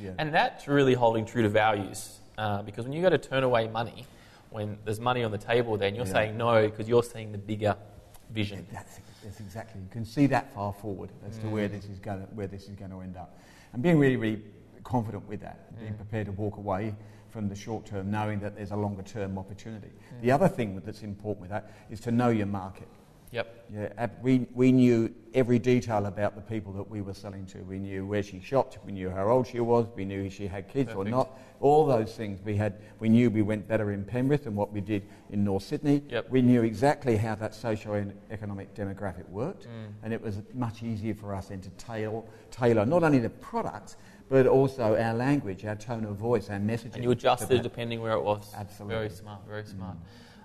yeah. 0.00 0.10
And 0.18 0.32
that's 0.32 0.68
really 0.68 0.92
holding 0.92 1.24
true 1.24 1.42
to 1.42 1.48
values 1.48 2.18
uh, 2.36 2.62
because 2.62 2.84
when 2.84 2.92
you 2.92 3.00
go 3.00 3.08
to 3.08 3.16
turn 3.16 3.44
away 3.44 3.66
money, 3.68 4.04
when 4.50 4.76
there's 4.84 5.00
money 5.00 5.24
on 5.24 5.30
the 5.30 5.38
table, 5.38 5.78
then 5.78 5.94
you're 5.94 6.04
Yeah. 6.06 6.12
saying 6.12 6.36
no 6.36 6.68
because 6.68 6.86
you're 6.86 7.02
seeing 7.02 7.32
the 7.32 7.38
bigger 7.38 7.74
vision. 8.30 8.66
That's, 8.70 9.00
that's 9.24 9.40
exactly. 9.40 9.80
You 9.80 9.88
can 9.90 10.04
see 10.04 10.26
that 10.26 10.52
far 10.54 10.74
forward 10.74 11.08
as 11.26 11.38
to 11.38 11.48
where 11.48 11.66
Mm. 11.66 11.72
this 11.72 11.84
is 11.86 11.98
going, 11.98 12.20
where 12.34 12.46
this 12.46 12.68
is 12.68 12.76
going 12.76 12.90
to 12.90 13.00
end 13.00 13.16
up, 13.16 13.38
and 13.72 13.82
being 13.82 13.98
really, 13.98 14.16
really 14.16 14.42
confident 14.84 15.26
with 15.26 15.40
that, 15.40 15.74
being 15.80 15.94
Mm. 15.94 15.96
prepared 15.96 16.26
to 16.26 16.32
walk 16.32 16.58
away 16.58 16.94
from 17.36 17.50
the 17.50 17.54
short 17.54 17.84
term, 17.84 18.10
knowing 18.10 18.40
that 18.40 18.56
there's 18.56 18.70
a 18.70 18.76
longer 18.76 19.02
term 19.02 19.36
opportunity. 19.36 19.88
Mm. 19.88 20.22
The 20.22 20.32
other 20.32 20.48
thing 20.48 20.80
that's 20.82 21.02
important 21.02 21.42
with 21.42 21.50
that 21.50 21.70
is 21.90 22.00
to 22.00 22.10
know 22.10 22.30
your 22.30 22.46
market. 22.46 22.88
Yep. 23.30 23.66
Yeah, 23.74 24.06
we, 24.22 24.46
we 24.54 24.72
knew 24.72 25.14
every 25.34 25.58
detail 25.58 26.06
about 26.06 26.34
the 26.34 26.40
people 26.40 26.72
that 26.74 26.88
we 26.88 27.02
were 27.02 27.12
selling 27.12 27.44
to. 27.46 27.58
We 27.58 27.78
knew 27.78 28.06
where 28.06 28.22
she 28.22 28.40
shopped, 28.40 28.78
we 28.86 28.92
knew 28.92 29.10
how 29.10 29.28
old 29.28 29.48
she 29.48 29.60
was, 29.60 29.86
we 29.94 30.06
knew 30.06 30.22
if 30.22 30.32
she 30.32 30.46
had 30.46 30.66
kids 30.68 30.94
or 30.94 31.04
not. 31.04 31.38
All 31.60 31.84
those 31.84 32.14
things 32.14 32.40
we 32.42 32.56
had. 32.56 32.80
We 33.00 33.10
knew 33.10 33.28
we 33.28 33.42
went 33.42 33.68
better 33.68 33.92
in 33.92 34.04
Penrith 34.04 34.44
than 34.44 34.54
what 34.54 34.72
we 34.72 34.80
did 34.80 35.02
in 35.28 35.44
North 35.44 35.64
Sydney. 35.64 36.02
Yep. 36.08 36.30
We 36.30 36.40
knew 36.40 36.62
exactly 36.62 37.16
how 37.18 37.34
that 37.34 37.54
socio-economic 37.54 38.74
demographic 38.74 39.28
worked, 39.28 39.66
Mm. 39.66 39.92
and 40.02 40.12
it 40.14 40.22
was 40.22 40.40
much 40.54 40.82
easier 40.82 41.14
for 41.14 41.34
us 41.34 41.48
then 41.48 41.60
to 41.60 41.70
tailor, 41.70 42.22
tailor 42.50 42.86
not 42.86 43.02
only 43.02 43.18
the 43.18 43.30
product 43.30 43.96
but 44.28 44.46
also 44.46 44.96
our 44.96 45.14
language, 45.14 45.64
our 45.64 45.76
tone 45.76 46.04
of 46.04 46.16
voice, 46.16 46.50
our 46.50 46.58
messaging. 46.58 46.94
And 46.94 47.04
you 47.04 47.10
adjusted 47.10 47.62
depending 47.62 48.00
where 48.00 48.12
it 48.12 48.22
was. 48.22 48.52
Absolutely. 48.56 48.96
Very 48.96 49.10
smart, 49.10 49.40
very 49.48 49.64
smart. 49.64 49.96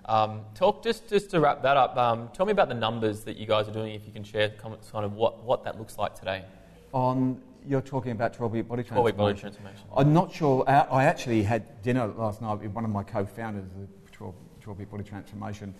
Um, 0.04 0.42
talk 0.54 0.82
just, 0.82 1.08
just 1.08 1.30
to 1.30 1.40
wrap 1.40 1.62
that 1.62 1.76
up. 1.76 1.96
Um, 1.96 2.28
tell 2.32 2.46
me 2.46 2.52
about 2.52 2.68
the 2.68 2.74
numbers 2.74 3.22
that 3.24 3.36
you 3.36 3.46
guys 3.46 3.68
are 3.68 3.72
doing. 3.72 3.94
If 3.94 4.06
you 4.06 4.12
can 4.12 4.24
share 4.24 4.50
comments, 4.50 4.90
kind 4.90 5.04
of 5.04 5.14
what, 5.14 5.44
what 5.44 5.64
that 5.64 5.78
looks 5.78 5.98
like 5.98 6.14
today. 6.14 6.44
On 6.92 7.40
you're 7.66 7.80
talking 7.80 8.12
about 8.12 8.36
12-week 8.36 8.68
body 8.68 8.82
transformation. 8.82 8.94
12 8.94 9.04
week 9.04 9.16
body 9.16 9.38
transformation. 9.38 9.84
I'm 9.96 10.12
not 10.12 10.32
sure. 10.32 10.64
I, 10.68 10.80
I 10.80 11.04
actually 11.04 11.42
had 11.42 11.80
dinner 11.82 12.06
last 12.06 12.42
night 12.42 12.54
with 12.54 12.72
one 12.72 12.84
of 12.84 12.90
my 12.90 13.02
co-founders 13.02 13.64
of 13.64 14.12
12, 14.12 14.34
12 14.60 14.78
Bit 14.78 14.90
Body 14.90 15.04
Transformation. 15.04 15.74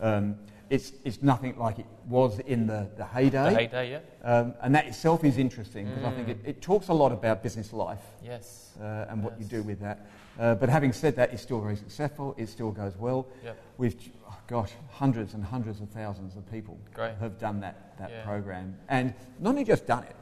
Um, 0.00 0.36
it's, 0.70 0.92
it's 1.04 1.22
nothing 1.22 1.56
like 1.58 1.78
it 1.78 1.86
was 2.08 2.38
in 2.40 2.66
the, 2.66 2.88
the 2.96 3.04
heyday. 3.04 3.50
The 3.50 3.56
heyday, 3.58 3.90
yeah. 3.90 4.00
Um, 4.28 4.54
and 4.62 4.74
that 4.74 4.86
itself 4.86 5.24
is 5.24 5.38
interesting 5.38 5.86
because 5.86 6.04
I 6.04 6.10
think 6.12 6.28
it, 6.28 6.42
Mm. 6.44 6.48
it 6.48 6.62
talks 6.62 6.88
a 6.88 6.92
lot 6.94 7.12
about 7.12 7.42
business 7.42 7.72
life 7.72 8.00
Yes. 8.24 8.72
uh, 8.80 9.06
and 9.08 9.22
what 9.22 9.38
you 9.38 9.44
do 9.46 9.62
with 9.62 9.80
that. 9.80 10.06
Uh, 10.38 10.54
but 10.54 10.68
having 10.68 10.92
said 10.92 11.14
that, 11.16 11.32
it's 11.32 11.42
still 11.42 11.60
very 11.60 11.76
successful. 11.76 12.34
It 12.36 12.48
still 12.48 12.72
goes 12.72 12.96
well. 12.96 13.26
Yep. 13.44 13.56
We've, 13.78 13.96
oh 14.28 14.36
gosh, 14.48 14.72
hundreds 14.90 15.34
and 15.34 15.44
hundreds 15.44 15.80
of 15.80 15.88
thousands 15.90 16.36
of 16.36 16.50
people 16.50 16.76
Great. 16.92 17.14
have 17.20 17.38
done 17.38 17.60
that, 17.60 17.96
that 17.98 18.10
Yeah. 18.10 18.24
program. 18.24 18.76
And 18.88 19.14
not 19.38 19.50
only 19.50 19.64
just 19.64 19.86
done 19.86 20.02
it, 20.04 20.16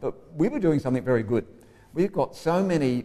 but 0.00 0.14
we 0.36 0.48
were 0.48 0.60
doing 0.60 0.78
something 0.78 1.04
very 1.04 1.22
good. 1.22 1.44
We've 1.92 2.12
got 2.12 2.34
so 2.36 2.62
many 2.62 3.04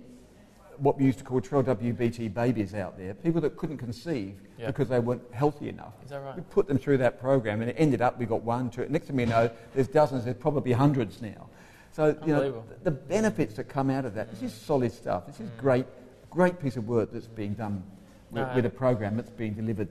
what 0.84 0.98
we 0.98 1.06
used 1.06 1.18
to 1.18 1.24
call 1.24 1.40
12WBT 1.40 2.34
babies 2.34 2.76
out 2.76 2.98
there, 2.98 3.14
people 3.14 3.40
that 3.42 3.56
couldn't 3.56 3.78
conceive 3.78 4.36
Yeah. 4.58 4.68
because 4.68 4.90
they 4.90 5.00
weren't 5.00 5.24
healthy 5.32 5.70
enough. 5.70 5.94
Is 6.04 6.10
that 6.10 6.20
right? 6.20 6.36
We 6.36 6.44
put 6.44 6.68
them 6.68 6.78
through 6.78 6.98
that 6.98 7.22
program 7.22 7.62
and 7.62 7.70
it 7.70 7.76
ended 7.80 8.02
up, 8.02 8.20
we 8.20 8.26
got 8.26 8.44
one, 8.44 8.70
two, 8.70 8.86
next 8.90 9.08
thing 9.08 9.16
we 9.16 9.26
know, 9.26 9.50
there's 9.74 9.88
dozens, 9.88 10.26
there's 10.26 10.36
probably 10.36 10.74
hundreds 10.74 11.22
now. 11.22 11.50
So, 11.94 12.18
you 12.26 12.34
know, 12.34 12.64
the 12.84 12.92
benefits 12.92 13.56
that 13.56 13.66
come 13.66 13.90
out 13.90 14.04
of 14.04 14.14
that, 14.16 14.30
this 14.30 14.42
is 14.42 14.54
solid 14.54 14.92
stuff. 14.92 15.26
This 15.26 15.40
is 15.40 15.50
mm. 15.50 15.58
great, 15.58 15.86
great 16.30 16.60
piece 16.60 16.76
of 16.76 16.88
work 16.88 17.14
that's 17.14 17.28
being 17.28 17.54
done 17.54 17.84
with, 18.32 18.48
No. 18.48 18.56
with 18.56 18.66
a 18.66 18.70
program 18.70 19.16
that's 19.16 19.30
being 19.30 19.54
delivered 19.54 19.88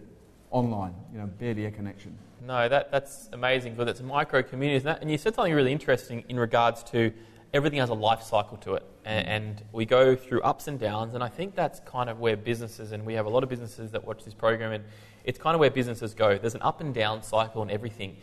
online, 0.50 0.94
you 1.12 1.20
know, 1.20 1.26
barely 1.26 1.64
a 1.66 1.70
connection. 1.70 2.18
No, 2.44 2.68
that, 2.68 2.90
that's 2.90 3.30
amazing 3.32 3.75
because 3.75 3.88
it's 3.88 4.02
micro 4.02 4.42
community, 4.42 4.76
isn't 4.76 4.87
that? 4.87 5.00
And 5.00 5.11
you 5.11 5.16
said 5.16 5.34
something 5.34 5.54
really 5.54 5.72
interesting 5.72 6.25
in 6.28 6.38
regards 6.38 6.82
to 6.84 7.12
everything 7.54 7.78
has 7.78 7.88
a 7.88 7.94
life 7.94 8.22
cycle 8.22 8.56
to 8.58 8.75
it. 8.75 8.84
And, 9.04 9.26
and 9.28 9.64
we 9.73 9.85
go 9.85 10.14
through 10.14 10.42
ups 10.42 10.68
and 10.68 10.78
downs. 10.78 11.14
And 11.14 11.25
I 11.25 11.28
think 11.28 11.54
that's 11.54 11.80
kind 11.80 12.09
of 12.09 12.21
where 12.21 12.37
businesses, 12.37 12.92
and 12.92 13.04
we 13.04 13.14
have 13.14 13.26
a 13.26 13.30
lot 13.30 13.42
of 13.42 13.49
businesses 13.49 13.90
that 13.92 14.04
watch 14.04 14.25
this 14.25 14.35
program, 14.35 14.73
and 14.73 14.85
it's 15.25 15.38
kind 15.38 15.54
of 15.54 15.61
where 15.61 15.71
businesses 15.71 16.14
go. 16.14 16.38
There's 16.38 16.54
an 16.54 16.62
up 16.62 16.80
and 16.80 16.94
down 16.94 17.23
cycle 17.23 17.62
in 17.62 17.71
everything. 17.71 18.16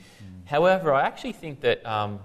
However, 0.46 0.94
I 0.94 1.06
actually 1.06 1.34
think 1.34 1.62
that 1.62 1.86
um, 1.86 2.20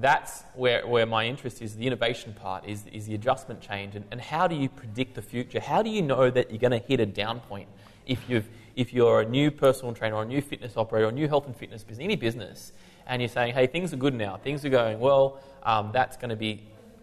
that's 0.00 0.42
where, 0.54 0.86
where 0.86 1.06
my 1.06 1.26
interest 1.26 1.62
is 1.62 1.76
the 1.76 1.86
innovation 1.86 2.32
part, 2.32 2.66
is, 2.66 2.86
is 2.92 3.06
the 3.06 3.14
adjustment 3.14 3.60
change. 3.60 3.96
And, 3.96 4.04
and 4.10 4.20
how 4.20 4.46
do 4.46 4.54
you 4.54 4.68
predict 4.68 5.14
the 5.14 5.22
future? 5.22 5.60
How 5.60 5.82
do 5.82 5.90
you 5.90 6.02
know 6.02 6.30
that 6.30 6.50
you're 6.50 6.58
going 6.58 6.70
to 6.72 6.78
hit 6.78 7.00
a 7.00 7.06
down 7.06 7.40
point 7.40 7.68
if, 8.06 8.18
you've, 8.28 8.48
if 8.76 8.92
you're 8.92 9.20
a 9.20 9.28
new 9.28 9.50
personal 9.50 9.92
trainer 9.92 10.16
or 10.16 10.22
a 10.22 10.26
new 10.26 10.40
fitness 10.40 10.76
operator 10.76 11.06
or 11.06 11.10
a 11.10 11.12
new 11.12 11.28
health 11.28 11.46
and 11.46 11.56
fitness 11.56 11.82
business, 11.82 12.04
any 12.04 12.16
business, 12.16 12.72
and 13.06 13.20
you're 13.20 13.28
saying, 13.28 13.54
hey, 13.54 13.66
things 13.66 13.92
are 13.92 13.96
good 13.96 14.14
now, 14.14 14.36
things 14.36 14.64
are 14.64 14.68
going 14.70 15.00
well, 15.00 15.40
um, 15.64 15.90
that's 15.92 16.16
going 16.16 16.30
to 16.30 16.36
be 16.36 16.62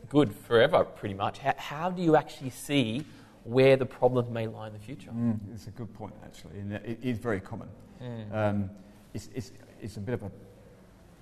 good 0.09 0.33
forever 0.33 0.83
pretty 0.83 1.15
much. 1.15 1.39
How, 1.39 1.53
how 1.57 1.89
do 1.89 2.01
you 2.01 2.15
actually 2.15 2.49
see 2.49 3.03
where 3.43 3.77
the 3.77 3.85
problems 3.85 4.29
may 4.29 4.47
lie 4.47 4.67
in 4.67 4.73
the 4.73 4.79
future? 4.79 5.11
Mm, 5.11 5.39
it's 5.53 5.67
a 5.67 5.71
good 5.71 5.93
point, 5.93 6.13
actually, 6.23 6.59
and 6.59 6.73
it 6.73 6.99
is 7.01 7.17
very 7.17 7.39
common. 7.39 7.69
Mm. 8.01 8.35
Um, 8.35 8.69
it's, 9.13 9.29
it's, 9.33 9.51
it's 9.81 9.97
a 9.97 10.01
bit 10.01 10.13
of 10.13 10.23
a, 10.23 10.31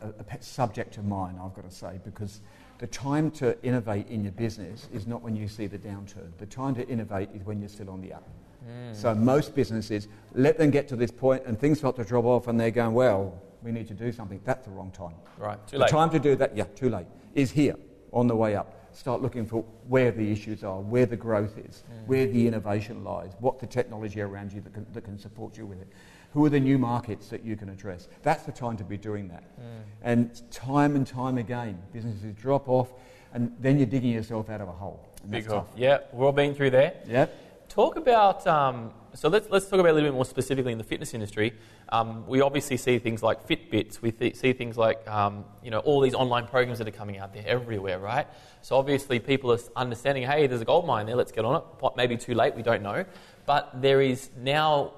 a, 0.01 0.09
a 0.19 0.23
pet 0.23 0.43
subject 0.43 0.97
of 0.97 1.05
mine, 1.05 1.39
I've 1.41 1.53
got 1.53 1.69
to 1.69 1.75
say, 1.75 1.99
because 2.03 2.41
the 2.79 2.87
time 2.87 3.31
to 3.31 3.61
innovate 3.63 4.09
in 4.09 4.23
your 4.23 4.33
business 4.33 4.89
is 4.93 5.07
not 5.07 5.21
when 5.21 5.35
you 5.35 5.47
see 5.47 5.67
the 5.67 5.77
downturn. 5.77 6.31
The 6.39 6.45
time 6.45 6.75
to 6.75 6.87
innovate 6.87 7.29
is 7.33 7.45
when 7.45 7.59
you're 7.59 7.69
still 7.69 7.89
on 7.89 8.01
the 8.01 8.13
up. 8.13 8.27
Mm. 8.67 8.95
So 8.95 9.13
most 9.13 9.55
businesses 9.55 10.07
let 10.33 10.57
them 10.57 10.71
get 10.71 10.87
to 10.89 10.95
this 10.95 11.11
point 11.11 11.43
and 11.45 11.59
things 11.59 11.77
start 11.77 11.95
to 11.97 12.03
drop 12.03 12.25
off 12.25 12.47
and 12.47 12.59
they're 12.59 12.71
going, 12.71 12.93
well, 12.93 13.41
we 13.61 13.71
need 13.71 13.87
to 13.87 13.93
do 13.93 14.11
something. 14.11 14.41
That's 14.43 14.65
the 14.65 14.71
wrong 14.71 14.91
time. 14.91 15.13
Right, 15.37 15.59
too 15.67 15.77
late. 15.77 15.87
The 15.87 15.91
time 15.91 16.09
to 16.09 16.19
do 16.19 16.35
that, 16.35 16.57
yeah, 16.57 16.65
too 16.75 16.89
late, 16.89 17.05
is 17.33 17.51
here, 17.51 17.75
on 18.15 18.27
the 18.27 18.35
way 18.35 18.55
up. 18.55 18.73
Start 18.93 19.21
looking 19.21 19.45
for 19.45 19.63
where 19.89 20.09
the 20.09 20.31
issues 20.31 20.63
are, 20.63 20.79
where 20.79 21.05
the 21.05 21.17
growth 21.17 21.57
is, 21.57 21.83
mm. 21.83 22.07
where 22.07 22.25
the 22.25 22.47
innovation 22.47 23.03
lies, 23.03 23.33
what 23.39 23.59
the 23.59 23.67
technology 23.67 24.21
around 24.21 24.53
you 24.53 24.61
that 24.61 24.73
can, 24.73 24.87
that 24.93 25.03
can 25.03 25.19
support 25.19 25.57
you 25.57 25.65
with 25.65 25.81
it. 25.81 25.87
Who 26.33 26.45
are 26.45 26.49
the 26.49 26.59
new 26.59 26.77
markets 26.77 27.27
that 27.29 27.43
you 27.43 27.57
can 27.57 27.69
address? 27.69 28.07
That's 28.23 28.43
the 28.43 28.51
time 28.53 28.77
to 28.77 28.83
be 28.85 28.97
doing 28.97 29.27
that. 29.27 29.43
Mm. 29.59 29.83
And 30.01 30.51
time 30.51 30.95
and 30.95 31.05
time 31.05 31.37
again, 31.37 31.77
businesses 31.91 32.33
drop 32.33 32.69
off, 32.69 32.93
and 33.33 33.53
then 33.59 33.77
you're 33.77 33.85
digging 33.85 34.11
yourself 34.11 34.49
out 34.49 34.61
of 34.61 34.69
a 34.69 34.71
hole. 34.71 35.05
Big 35.29 35.45
hole. 35.45 35.67
Yeah, 35.75 35.99
we've 36.13 36.23
all 36.23 36.31
been 36.31 36.55
through 36.55 36.69
there. 36.69 36.93
Yep. 37.07 37.67
Talk 37.67 37.97
about, 37.97 38.47
um, 38.47 38.93
so 39.15 39.29
let's, 39.29 39.47
let's 39.49 39.65
talk 39.67 39.79
about 39.79 39.91
a 39.91 39.93
little 39.93 40.09
bit 40.09 40.13
more 40.13 40.25
specifically 40.25 40.71
in 40.71 40.77
the 40.77 40.83
fitness 40.83 41.13
industry. 41.13 41.53
Um, 41.89 42.27
we 42.27 42.41
obviously 42.41 42.77
see 42.77 42.99
things 42.99 43.23
like 43.23 43.47
Fitbits, 43.47 44.01
we 44.01 44.11
th- 44.11 44.35
see 44.35 44.53
things 44.53 44.77
like, 44.77 45.07
um, 45.07 45.45
you 45.63 45.71
know, 45.71 45.79
all 45.79 46.01
these 46.01 46.13
online 46.13 46.47
programs 46.47 46.79
that 46.79 46.87
are 46.87 46.91
coming 46.91 47.17
out 47.17 47.33
there 47.33 47.43
everywhere, 47.47 47.99
right? 47.99 48.27
So 48.61 48.75
obviously 48.75 49.19
people 49.19 49.51
are 49.51 49.59
understanding, 49.75 50.25
hey, 50.25 50.47
there's 50.47 50.61
a 50.61 50.65
gold 50.65 50.85
mine 50.85 51.05
there, 51.05 51.15
let's 51.15 51.31
get 51.31 51.45
on 51.45 51.55
it. 51.55 51.91
Maybe 51.95 52.17
too 52.17 52.33
late, 52.33 52.55
we 52.55 52.61
don't 52.61 52.83
know. 52.83 53.05
But 53.45 53.81
there 53.81 54.01
is 54.01 54.29
now 54.37 54.93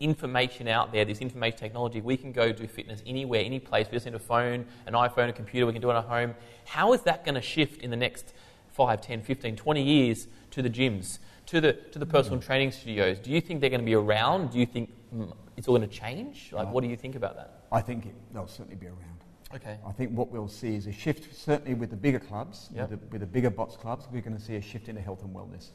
information 0.00 0.66
out 0.66 0.92
there, 0.92 1.04
this 1.04 1.20
information 1.20 1.58
technology, 1.58 2.00
we 2.00 2.16
can 2.16 2.32
go 2.32 2.50
do 2.52 2.66
fitness 2.66 3.02
anywhere, 3.06 3.44
any 3.44 3.60
place. 3.60 3.86
We 3.90 3.96
just 3.96 4.06
need 4.06 4.14
a 4.14 4.18
phone, 4.18 4.66
an 4.86 4.94
iPhone, 4.94 5.28
a 5.28 5.32
computer, 5.32 5.66
we 5.66 5.72
can 5.72 5.82
do 5.82 5.90
it 5.90 5.94
at 5.94 6.04
home. 6.04 6.34
How 6.64 6.92
is 6.92 7.02
that 7.02 7.24
going 7.24 7.36
to 7.36 7.42
shift 7.42 7.82
in 7.82 7.90
the 7.90 7.96
next 7.96 8.32
5, 8.72 9.00
10, 9.00 9.22
15, 9.22 9.56
20 9.56 9.82
years 9.82 10.26
to 10.52 10.62
the 10.62 10.70
gyms, 10.70 11.18
to 11.50 11.60
the, 11.60 11.72
to 11.72 11.98
the 11.98 12.06
personal 12.06 12.38
mm. 12.38 12.44
training 12.44 12.70
studios? 12.70 13.18
Do 13.18 13.30
you 13.30 13.40
think 13.40 13.60
they're 13.60 13.70
going 13.70 13.80
to 13.80 13.86
be 13.86 13.96
around? 13.96 14.52
Do 14.52 14.58
you 14.60 14.66
think 14.66 14.92
mm, 15.14 15.34
it's 15.56 15.66
all 15.66 15.76
going 15.76 15.88
to 15.88 15.94
change? 15.94 16.50
Like, 16.52 16.68
uh, 16.68 16.70
what 16.70 16.82
do 16.82 16.88
you 16.88 16.96
think 16.96 17.16
about 17.16 17.34
that? 17.36 17.64
I 17.72 17.80
think 17.80 18.06
it, 18.06 18.14
they'll 18.32 18.46
certainly 18.46 18.76
be 18.76 18.86
around. 18.86 19.24
Okay. 19.52 19.78
I 19.84 19.90
think 19.90 20.16
what 20.16 20.30
we'll 20.30 20.46
see 20.46 20.76
is 20.76 20.86
a 20.86 20.92
shift, 20.92 21.34
certainly 21.34 21.74
with 21.74 21.90
the 21.90 21.96
bigger 21.96 22.20
clubs, 22.20 22.70
yep. 22.72 22.88
with, 22.88 23.00
the, 23.00 23.06
with 23.08 23.20
the 23.22 23.26
bigger 23.26 23.50
box 23.50 23.76
clubs, 23.76 24.06
we're 24.12 24.20
going 24.20 24.36
to 24.36 24.42
see 24.42 24.54
a 24.54 24.60
shift 24.60 24.88
into 24.88 25.00
health 25.00 25.24
and 25.24 25.34
wellness. 25.34 25.70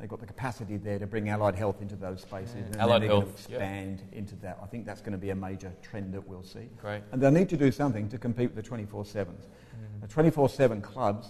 They've 0.00 0.08
got 0.08 0.18
the 0.18 0.26
capacity 0.26 0.76
there 0.76 0.98
to 0.98 1.06
bring 1.06 1.28
allied 1.28 1.54
health 1.54 1.80
into 1.80 1.94
those 1.94 2.22
spaces 2.22 2.56
mm. 2.56 2.66
and 2.72 2.76
allied 2.78 3.02
they're 3.02 3.10
health. 3.10 3.24
going 3.24 3.34
to 3.36 3.42
expand 3.42 4.00
yep. 4.00 4.18
into 4.18 4.34
that. 4.36 4.58
I 4.60 4.66
think 4.66 4.84
that's 4.84 5.02
going 5.02 5.12
to 5.12 5.18
be 5.18 5.30
a 5.30 5.36
major 5.36 5.72
trend 5.82 6.12
that 6.14 6.26
we'll 6.26 6.42
see. 6.42 6.68
Great. 6.80 7.02
And 7.12 7.22
they'll 7.22 7.30
need 7.30 7.48
to 7.50 7.56
do 7.56 7.70
something 7.70 8.08
to 8.08 8.18
compete 8.18 8.52
with 8.52 8.64
the 8.64 8.68
24-7s. 8.68 9.26
Mm. 9.26 10.00
The 10.00 10.08
24-7 10.08 10.82
clubs 10.82 11.28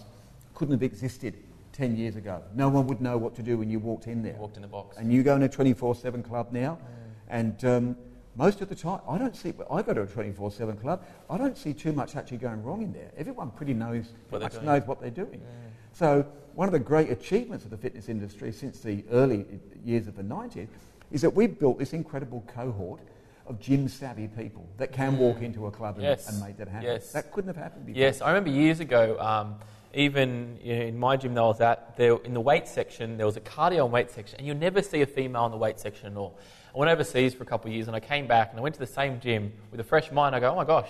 couldn't 0.55 0.73
have 0.73 0.81
existed 0.81 1.35
10 1.73 1.97
years 1.97 2.15
ago. 2.15 2.41
No 2.55 2.69
one 2.69 2.87
would 2.87 3.01
know 3.01 3.17
what 3.17 3.35
to 3.35 3.43
do 3.43 3.57
when 3.57 3.69
you 3.69 3.79
walked 3.79 4.07
in 4.07 4.23
there. 4.23 4.35
Walked 4.35 4.55
in 4.55 4.61
the 4.61 4.67
box. 4.67 4.97
And 4.97 5.11
you 5.11 5.23
go 5.23 5.35
in 5.35 5.43
a 5.43 5.49
24-7 5.49 6.23
club 6.23 6.51
now, 6.51 6.77
mm. 6.77 6.87
and 7.29 7.65
um, 7.65 7.97
most 8.35 8.61
of 8.61 8.69
the 8.69 8.75
time, 8.75 9.01
I 9.07 9.17
don't 9.17 9.35
see, 9.35 9.53
I 9.69 9.81
go 9.81 9.93
to 9.93 10.01
a 10.01 10.07
24-7 10.07 10.79
club, 10.79 11.05
I 11.29 11.37
don't 11.37 11.57
see 11.57 11.73
too 11.73 11.91
much 11.91 12.15
actually 12.15 12.37
going 12.37 12.63
wrong 12.63 12.81
in 12.81 12.93
there. 12.93 13.11
Everyone 13.17 13.51
pretty 13.51 13.73
knows, 13.73 14.13
what 14.29 14.41
pretty 14.41 14.65
knows 14.65 14.83
what 14.85 15.01
they're 15.01 15.09
doing. 15.09 15.39
Mm. 15.39 15.71
So 15.93 16.25
one 16.55 16.67
of 16.67 16.71
the 16.71 16.79
great 16.79 17.11
achievements 17.11 17.65
of 17.65 17.71
the 17.71 17.77
fitness 17.77 18.09
industry 18.09 18.51
since 18.51 18.79
the 18.79 19.03
early 19.11 19.45
years 19.83 20.07
of 20.07 20.15
the 20.15 20.23
90s 20.23 20.67
is 21.11 21.21
that 21.21 21.29
we've 21.29 21.59
built 21.59 21.77
this 21.79 21.93
incredible 21.93 22.43
cohort 22.47 23.01
of 23.45 23.59
gym 23.59 23.87
savvy 23.87 24.27
people 24.27 24.67
that 24.77 24.91
can 24.91 25.17
walk 25.17 25.41
into 25.41 25.67
a 25.67 25.71
club 25.71 25.95
and, 25.95 26.03
yes. 26.03 26.29
and 26.29 26.41
make 26.41 26.57
that 26.57 26.67
happen. 26.67 26.87
Yes. 26.87 27.11
That 27.11 27.31
couldn't 27.31 27.49
have 27.49 27.61
happened 27.61 27.85
before. 27.85 27.99
Yes, 27.99 28.21
I 28.21 28.29
remember 28.29 28.49
years 28.49 28.79
ago, 28.79 29.19
um, 29.19 29.55
even 29.93 30.57
in 30.57 30.97
my 30.97 31.17
gym 31.17 31.33
that 31.35 31.41
I 31.41 31.45
was 31.45 31.61
at, 31.61 31.97
there, 31.97 32.15
in 32.23 32.33
the 32.33 32.41
weight 32.41 32.67
section, 32.67 33.17
there 33.17 33.25
was 33.25 33.37
a 33.37 33.41
cardio 33.41 33.83
and 33.83 33.93
weight 33.93 34.09
section, 34.09 34.37
and 34.37 34.47
you'll 34.47 34.57
never 34.57 34.81
see 34.81 35.01
a 35.01 35.05
female 35.05 35.45
in 35.45 35.51
the 35.51 35.57
weight 35.57 35.79
section 35.79 36.11
at 36.11 36.17
all. 36.17 36.37
I 36.73 36.79
went 36.79 36.91
overseas 36.91 37.33
for 37.35 37.43
a 37.43 37.45
couple 37.45 37.69
of 37.69 37.75
years 37.75 37.87
and 37.87 37.95
I 37.95 37.99
came 37.99 38.25
back 38.25 38.49
and 38.49 38.59
I 38.59 38.63
went 38.63 38.73
to 38.75 38.79
the 38.79 38.87
same 38.87 39.19
gym 39.19 39.53
with 39.69 39.79
a 39.79 39.83
fresh 39.83 40.11
mind. 40.11 40.35
I 40.35 40.39
go, 40.39 40.51
oh 40.51 40.55
my 40.55 40.63
gosh, 40.65 40.89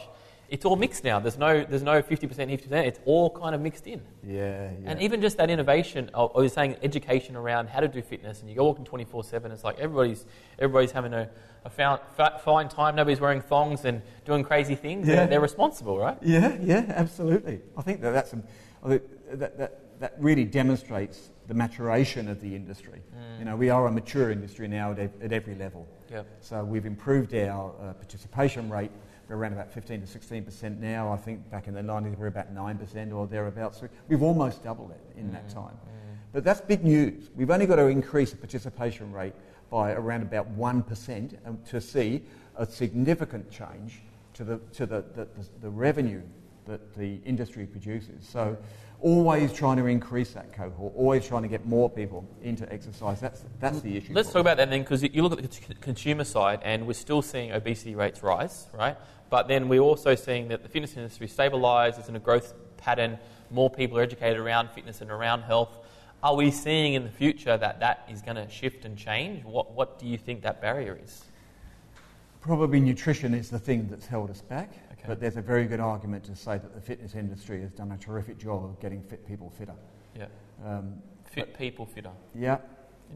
it's 0.50 0.64
all 0.66 0.76
mixed 0.76 1.04
now. 1.04 1.20
There's 1.20 1.38
no, 1.38 1.66
there's 1.66 1.84
no 1.84 2.02
50%, 2.02 2.30
50%. 2.30 2.72
It's 2.72 3.00
all 3.06 3.30
kind 3.30 3.54
of 3.54 3.60
mixed 3.60 3.88
in. 3.88 4.02
Yeah, 4.24 4.70
yeah. 4.82 4.92
And 4.92 5.02
even 5.02 5.20
just 5.20 5.36
that 5.38 5.50
innovation, 5.50 6.10
I 6.14 6.26
was 6.36 6.54
saying 6.54 6.78
education 6.84 7.36
around 7.36 7.68
how 7.68 7.82
to 7.82 7.88
do 7.88 8.02
fitness, 8.02 8.40
and 8.40 8.50
you 8.50 8.56
go 8.56 8.66
walking 8.66 8.86
24 8.86 9.24
7, 9.24 9.52
it's 9.52 9.64
like 9.64 9.80
everybody's, 9.80 10.26
everybody's 10.60 10.92
having 10.92 11.14
a, 11.14 11.30
a 11.66 11.70
found, 11.70 12.02
fine 12.44 12.70
time. 12.70 12.96
Nobody's 12.96 13.20
wearing 13.20 13.42
thongs 13.42 13.84
and 13.84 14.02
doing 14.26 14.44
crazy 14.44 14.76
things. 14.76 15.08
Yeah. 15.08 15.16
They're, 15.16 15.28
they're 15.28 15.42
responsible, 15.42 15.98
right? 15.98 16.18
Yeah, 16.22 16.58
yeah, 16.62 16.86
absolutely. 16.88 17.62
I 17.76 17.82
think 17.82 18.02
that 18.02 18.12
that's 18.12 18.32
a, 18.34 18.44
that, 18.84 19.58
that, 19.58 20.00
that 20.00 20.16
really 20.20 20.46
demonstrates 20.46 21.30
the 21.48 21.54
maturation 21.54 22.30
of 22.30 22.42
the 22.42 22.56
industry. 22.56 23.02
Mm. 23.16 23.40
You 23.40 23.46
know, 23.46 23.56
we 23.56 23.70
are 23.70 23.88
a 23.88 23.92
mature 23.92 24.32
industry 24.32 24.68
now 24.68 24.92
at, 24.92 25.00
at 25.00 25.32
every 25.32 25.56
level. 25.56 25.88
Yep. 26.12 26.28
So 26.42 26.64
we've 26.64 26.86
improved 26.86 27.34
our 27.34 27.74
uh, 27.82 27.94
participation 27.94 28.70
rate 28.70 28.92
we're 29.30 29.38
around 29.38 29.54
about 29.54 29.72
15 29.72 30.02
to 30.02 30.08
16% 30.08 30.80
now. 30.80 31.12
I 31.12 31.18
think 31.18 31.50
back 31.50 31.68
in 31.68 31.74
the 31.74 31.82
90s 31.82 32.12
we 32.12 32.16
were 32.18 32.28
about 32.28 32.54
9% 32.54 33.14
or 33.14 33.28
thereabouts. 33.28 33.80
So 33.80 33.90
we've 34.08 34.22
almost 34.22 34.64
doubled 34.64 34.92
it 34.92 35.20
in 35.20 35.30
mm, 35.30 35.34
that 35.34 35.50
time. 35.50 35.74
Mm. 35.74 36.18
But 36.34 36.44
that's 36.44 36.62
big 36.62 36.84
news. 36.84 37.30
We've 37.36 37.50
only 37.50 37.66
got 37.66 37.78
to 37.78 37.88
increase 37.88 38.32
the 38.32 38.38
participation 38.38 39.12
rate 39.12 39.34
by 39.70 39.94
around 39.94 40.24
about 40.24 40.56
1% 40.58 41.66
to 41.70 41.82
see 41.82 42.22
a 42.58 42.66
significant 42.66 43.50
change 43.50 44.02
to 44.34 44.44
the, 44.44 44.58
to 44.74 44.86
the, 44.86 45.04
the, 45.16 45.26
the, 45.26 45.50
the 45.62 45.70
revenue 45.70 46.22
that 46.66 46.96
the 46.96 47.20
industry 47.26 47.66
produces. 47.66 48.28
So 48.28 48.58
always 49.02 49.52
trying 49.52 49.78
to 49.78 49.86
increase 49.86 50.32
that 50.32 50.54
cohort, 50.54 50.94
always 50.96 51.28
trying 51.28 51.42
to 51.42 51.50
get 51.50 51.66
more 51.66 51.90
people 51.90 52.26
into 52.42 52.72
exercise. 52.72 53.20
That's, 53.20 53.44
that's 53.60 53.82
the 53.82 53.98
issue. 53.98 54.14
Let's 54.14 54.32
talk 54.32 54.42
about 54.42 54.58
that 54.58 54.70
then, 54.70 54.82
because 54.82 55.04
you 55.04 55.22
look 55.24 55.44
at 55.44 55.52
the 55.52 55.74
consumer 55.76 56.24
side, 56.24 56.62
and 56.64 56.88
we're 56.88 56.94
still 56.94 57.22
seeing 57.22 57.52
obesity 57.52 57.96
rates 57.96 58.24
rise, 58.24 58.68
right? 58.74 58.96
But 59.30 59.48
then 59.48 59.68
we're 59.68 59.82
also 59.82 60.16
seeing 60.16 60.48
that 60.50 60.64
the 60.64 60.70
fitness 60.70 60.96
industry 60.96 61.28
stabilises, 61.28 62.00
it's 62.00 62.08
in 62.08 62.16
a 62.16 62.20
growth 62.20 62.54
pattern, 62.78 63.18
more 63.52 63.70
people 63.70 63.98
are 63.98 64.02
educated 64.02 64.38
around 64.38 64.70
fitness 64.70 65.02
and 65.02 65.12
around 65.12 65.42
health. 65.42 65.80
Are 66.22 66.36
we 66.36 66.52
seeing 66.52 66.94
in 66.94 67.04
the 67.04 67.12
future 67.12 67.58
that 67.58 67.82
that 67.82 68.08
is 68.10 68.22
going 68.22 68.38
to 68.38 68.50
shift 68.50 68.86
and 68.86 68.98
change? 68.98 69.44
What, 69.44 69.74
what 69.74 70.00
do 70.00 70.08
you 70.08 70.18
think 70.18 70.44
that 70.44 70.62
barrier 70.62 70.98
is? 71.04 71.26
Probably 72.40 72.80
nutrition 72.80 73.34
is 73.34 73.50
the 73.50 73.60
thing 73.60 73.88
that's 73.90 74.06
held 74.06 74.30
us 74.30 74.42
back. 74.42 74.72
Okay. 75.04 75.10
But 75.10 75.20
there's 75.20 75.36
a 75.36 75.42
very 75.42 75.66
good 75.66 75.82
argument 75.82 76.24
to 76.26 76.36
say 76.36 76.58
that 76.58 76.74
the 76.74 76.80
fitness 76.80 77.14
industry 77.14 77.62
has 77.62 77.72
done 77.72 77.92
a 77.92 77.98
terrific 77.98 78.38
job 78.38 78.64
of 78.64 78.80
getting 78.80 79.04
fit 79.04 79.28
people 79.28 79.50
fitter. 79.50 79.76
Yeah. 80.18 80.28
Um, 80.66 80.96
fit 81.26 81.58
people 81.58 81.86
fitter. 81.86 82.12
Yeah. 82.34 82.60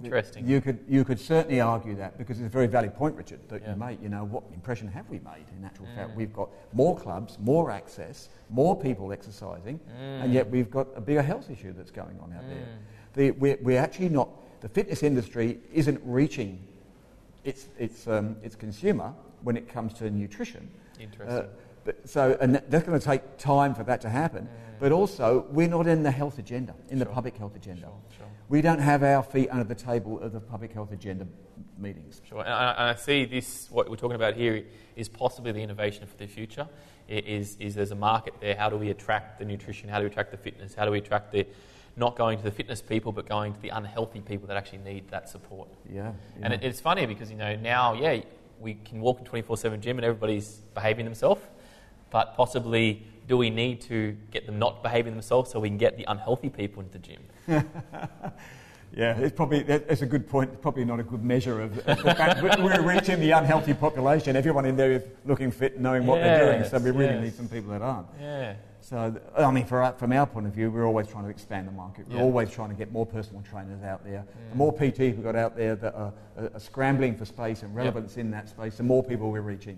Interesting. 0.03 0.45
You 0.45 0.59
could, 0.59 0.79
you 0.87 1.05
could 1.05 1.19
certainly 1.19 1.61
argue 1.61 1.95
that 1.95 2.17
because 2.17 2.39
it's 2.39 2.45
a 2.45 2.49
very 2.49 2.67
valid 2.67 2.93
point, 2.93 3.15
Richard, 3.15 3.39
that 3.47 3.61
yeah. 3.61 3.71
you 3.71 3.79
make. 3.79 4.01
You 4.01 4.09
know, 4.09 4.25
what 4.25 4.43
impression 4.53 4.87
have 4.89 5.09
we 5.09 5.19
made 5.19 5.45
in 5.57 5.63
actual 5.65 5.85
mm. 5.85 5.95
fact? 5.95 6.15
We've 6.15 6.33
got 6.33 6.49
more 6.73 6.95
clubs, 6.95 7.37
more 7.39 7.71
access, 7.71 8.29
more 8.49 8.79
people 8.79 9.11
exercising, 9.11 9.79
mm. 9.79 10.23
and 10.23 10.33
yet 10.33 10.49
we've 10.49 10.69
got 10.69 10.87
a 10.95 11.01
bigger 11.01 11.21
health 11.21 11.49
issue 11.49 11.73
that's 11.73 11.89
going 11.89 12.19
on 12.21 12.33
out 12.33 12.43
mm. 12.43 12.49
there. 12.49 12.67
The, 13.13 13.31
we're, 13.31 13.57
we're 13.61 13.79
actually 13.79 14.09
not, 14.09 14.29
the 14.61 14.69
fitness 14.69 15.01
industry 15.03 15.59
isn't 15.73 15.99
reaching 16.03 16.59
its, 17.43 17.67
its, 17.79 18.07
um, 18.07 18.35
its 18.43 18.55
consumer 18.55 19.13
when 19.41 19.57
it 19.57 19.67
comes 19.67 19.93
to 19.93 20.11
nutrition. 20.11 20.69
Interesting. 20.99 21.27
Uh, 21.27 21.47
but, 21.87 22.09
so, 22.09 22.37
and 22.41 22.61
that's 22.67 22.85
going 22.85 22.99
to 22.99 23.05
take 23.05 23.37
time 23.37 23.73
for 23.73 23.83
that 23.85 24.01
to 24.01 24.09
happen. 24.09 24.43
Mm. 24.43 24.79
But 24.81 24.91
also, 24.91 25.45
we're 25.51 25.69
not 25.69 25.87
in 25.87 26.03
the 26.03 26.11
health 26.11 26.37
agenda, 26.37 26.75
in 26.89 26.97
sure. 26.97 27.05
the 27.05 27.11
public 27.11 27.37
health 27.37 27.55
agenda. 27.55 27.83
Sure, 27.83 28.17
sure. 28.17 28.27
We 28.49 28.61
don't 28.61 28.79
have 28.79 29.03
our 29.03 29.23
feet 29.23 29.47
under 29.49 29.63
the 29.63 29.73
table 29.73 30.19
of 30.19 30.33
the 30.33 30.41
public 30.41 30.73
health 30.73 30.91
agenda 30.91 31.25
meetings. 31.77 32.21
Sure, 32.27 32.41
and 32.41 32.49
I, 32.49 32.71
and 32.71 32.89
I 32.89 32.95
see 32.95 33.23
this, 33.23 33.69
what 33.71 33.89
we're 33.89 33.95
talking 33.95 34.17
about 34.17 34.35
here, 34.35 34.65
is 34.97 35.07
possibly 35.07 35.53
the 35.53 35.61
innovation 35.61 36.05
for 36.05 36.17
the 36.17 36.27
future. 36.27 36.67
Is, 37.07 37.55
is 37.61 37.73
there's 37.73 37.91
a 37.91 37.95
market 37.95 38.33
there? 38.41 38.55
How 38.55 38.69
do 38.69 38.75
we 38.75 38.89
attract 38.89 39.39
the 39.39 39.45
nutrition? 39.45 39.87
How 39.87 39.99
do 39.99 40.03
we 40.03 40.09
attract 40.09 40.31
the 40.31 40.37
fitness? 40.37 40.75
How 40.75 40.83
do 40.83 40.91
we 40.91 40.97
attract 40.97 41.31
the 41.31 41.47
not 41.95 42.17
going 42.17 42.37
to 42.37 42.43
the 42.43 42.51
fitness 42.51 42.81
people, 42.81 43.13
but 43.13 43.29
going 43.29 43.53
to 43.53 43.61
the 43.61 43.69
unhealthy 43.69 44.19
people 44.19 44.45
that 44.47 44.57
actually 44.57 44.79
need 44.79 45.07
that 45.11 45.29
support? 45.29 45.69
Yeah. 45.89 46.11
yeah. 46.37 46.45
And 46.45 46.53
it, 46.53 46.63
it's 46.63 46.81
funny 46.81 47.05
because 47.05 47.31
you 47.31 47.37
know 47.37 47.55
now, 47.55 47.93
yeah, 47.93 48.19
we 48.59 48.73
can 48.73 48.99
walk 48.99 49.19
in 49.19 49.25
24/7 49.25 49.79
gym 49.79 49.97
and 49.97 50.05
everybody's 50.05 50.63
behaving 50.73 51.05
themselves 51.05 51.41
but 52.09 52.35
possibly 52.35 53.03
do 53.27 53.37
we 53.37 53.49
need 53.49 53.81
to 53.81 54.15
get 54.31 54.45
them 54.45 54.57
not 54.57 54.81
behaving 54.81 55.13
themselves 55.13 55.51
so 55.51 55.59
we 55.59 55.69
can 55.69 55.77
get 55.77 55.97
the 55.97 56.05
unhealthy 56.07 56.49
people 56.49 56.81
into 56.81 56.93
the 56.93 56.99
gym? 56.99 57.23
yeah, 58.95 59.17
it's 59.17 59.35
probably 59.35 59.63
that's 59.63 60.01
a 60.01 60.05
good 60.05 60.27
point. 60.29 60.51
It's 60.51 60.61
probably 60.61 60.85
not 60.85 60.99
a 60.99 61.03
good 61.03 61.23
measure 61.23 61.61
of, 61.61 61.77
of 61.79 62.03
the 62.03 62.15
fact 62.15 62.41
we're 62.41 62.81
reaching 62.81 63.19
the 63.19 63.31
unhealthy 63.31 63.73
population. 63.73 64.35
Everyone 64.35 64.65
in 64.65 64.77
there 64.77 64.93
is 64.93 65.03
looking 65.25 65.51
fit, 65.51 65.79
knowing 65.79 66.05
what 66.05 66.19
yes, 66.19 66.39
they're 66.39 66.57
doing. 66.57 66.69
So 66.69 66.77
we 66.79 66.91
really 66.91 67.13
yes. 67.15 67.23
need 67.23 67.33
some 67.35 67.47
people 67.49 67.71
that 67.71 67.81
aren't. 67.81 68.07
Yeah. 68.19 68.55
So, 68.79 69.19
I 69.37 69.51
mean, 69.51 69.65
for, 69.65 69.93
from 69.97 70.13
our 70.13 70.25
point 70.25 70.47
of 70.47 70.53
view, 70.53 70.71
we're 70.71 70.85
always 70.85 71.07
trying 71.07 71.25
to 71.25 71.29
expand 71.29 71.67
the 71.67 71.73
market. 71.73 72.07
We're 72.07 72.17
yeah. 72.17 72.21
always 72.21 72.49
trying 72.49 72.69
to 72.69 72.75
get 72.75 72.89
more 72.89 73.05
personal 73.05 73.41
trainers 73.41 73.83
out 73.83 74.05
there. 74.05 74.25
The 74.49 74.55
more 74.55 74.73
PTs 74.73 74.99
we've 74.99 75.23
got 75.23 75.35
out 75.35 75.57
there 75.57 75.75
that 75.75 75.93
are, 75.93 76.13
are, 76.37 76.51
are 76.53 76.59
scrambling 76.59 77.17
for 77.17 77.25
space 77.25 77.63
and 77.63 77.75
relevance 77.75 78.15
yep. 78.15 78.23
in 78.25 78.31
that 78.31 78.47
space, 78.47 78.77
the 78.77 78.83
more 78.83 79.03
people 79.03 79.29
we're 79.29 79.41
reaching. 79.41 79.77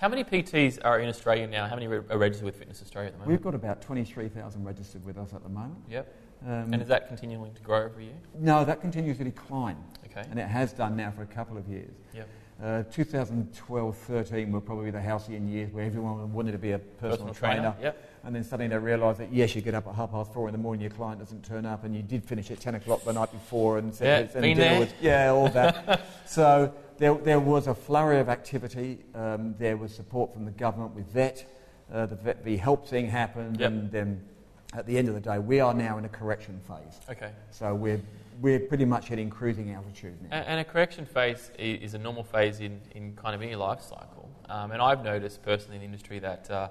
How 0.00 0.08
many 0.08 0.24
PTs 0.24 0.78
are 0.82 0.98
in 1.00 1.10
Australia 1.10 1.46
now? 1.46 1.66
How 1.66 1.74
many 1.74 1.86
re- 1.86 2.00
are 2.08 2.16
registered 2.16 2.46
with 2.46 2.56
Fitness 2.56 2.80
Australia 2.80 3.08
at 3.08 3.12
the 3.12 3.18
moment? 3.18 3.32
We've 3.32 3.42
got 3.44 3.54
about 3.54 3.82
23,000 3.82 4.64
registered 4.64 5.04
with 5.04 5.18
us 5.18 5.34
at 5.34 5.42
the 5.42 5.50
moment. 5.50 5.76
Yep. 5.90 6.14
Um, 6.46 6.72
And 6.72 6.80
is 6.80 6.88
that 6.88 7.06
continuing 7.08 7.52
to 7.52 7.60
grow 7.60 7.84
every 7.84 8.04
year? 8.04 8.14
no, 8.38 8.64
that 8.64 8.80
continues 8.80 9.18
to 9.18 9.24
decline, 9.24 9.76
Okay. 10.06 10.26
and 10.30 10.38
it 10.38 10.48
has 10.48 10.72
done 10.72 10.96
now 10.96 11.10
for 11.10 11.20
a 11.20 11.26
couple 11.26 11.58
of 11.58 11.68
years. 11.68 11.92
Yep. 12.14 12.28
Uh, 12.62 12.82
2012 12.90 13.96
13 13.96 14.50
were 14.52 14.60
probably 14.60 14.90
the 14.90 15.00
halcyon 15.00 15.46
years 15.46 15.70
where 15.70 15.84
everyone 15.84 16.32
wanted 16.32 16.52
to 16.52 16.58
be 16.58 16.72
a 16.72 16.78
personal, 16.78 17.34
trainer. 17.34 17.74
Yep. 17.82 18.04
And 18.24 18.34
then 18.34 18.42
suddenly 18.42 18.68
they 18.68 18.78
realised 18.78 19.18
that 19.20 19.32
yes, 19.32 19.54
you 19.54 19.60
get 19.60 19.74
up 19.74 19.86
at 19.86 19.94
half 19.94 20.10
past 20.12 20.32
four 20.32 20.48
in 20.48 20.52
the 20.52 20.58
morning, 20.58 20.80
your 20.80 20.90
client 20.90 21.18
doesn't 21.20 21.42
turn 21.44 21.66
up, 21.66 21.84
and 21.84 21.94
you 21.94 22.02
did 22.02 22.24
finish 22.24 22.50
at 22.50 22.60
10 22.60 22.76
o'clock 22.76 23.04
the 23.04 23.12
night 23.12 23.32
before, 23.32 23.76
and 23.76 23.94
said 23.94 24.06
Yeah, 24.06 24.32
and 24.34 24.42
been 24.42 24.56
dinner 24.56 24.70
there. 24.70 24.80
was 24.80 24.88
yeah, 25.00 25.28
all 25.30 25.48
that. 25.50 26.00
so 26.26 26.72
there, 27.00 27.14
there 27.14 27.40
was 27.40 27.66
a 27.66 27.74
flurry 27.74 28.20
of 28.20 28.28
activity. 28.28 28.98
Um, 29.14 29.54
there 29.58 29.76
was 29.76 29.92
support 29.92 30.32
from 30.32 30.44
the 30.44 30.50
government 30.50 30.94
with 30.94 31.06
VET. 31.06 31.44
Uh, 31.92 32.06
the 32.06 32.14
VET 32.14 32.44
FEE-HELP 32.44 32.86
thing 32.86 33.08
happened, 33.08 33.58
Yep. 33.58 33.70
and 33.70 33.90
then 33.90 34.24
at 34.74 34.86
the 34.86 34.96
end 34.96 35.08
of 35.08 35.14
the 35.14 35.20
day, 35.20 35.38
we 35.38 35.58
are 35.60 35.74
now 35.74 35.98
in 35.98 36.04
a 36.04 36.08
correction 36.08 36.60
phase. 36.68 37.00
Okay. 37.10 37.32
So 37.50 37.74
we're 37.74 38.00
we're 38.40 38.60
pretty 38.60 38.84
much 38.84 39.08
hitting 39.08 39.28
cruising 39.28 39.72
altitude 39.72 40.16
now. 40.22 40.28
And, 40.36 40.46
and 40.46 40.60
a 40.60 40.64
correction 40.64 41.04
phase 41.04 41.50
is 41.58 41.92
a 41.94 41.98
normal 41.98 42.22
phase 42.22 42.60
in, 42.60 42.80
in 42.94 43.14
kind 43.14 43.34
of 43.34 43.42
any 43.42 43.54
life 43.54 43.82
cycle. 43.82 44.30
Um, 44.48 44.70
and 44.70 44.80
I've 44.80 45.04
noticed 45.04 45.42
personally 45.42 45.76
in 45.76 45.80
the 45.80 45.86
industry 45.86 46.20
that 46.20 46.50
uh, 46.50 46.68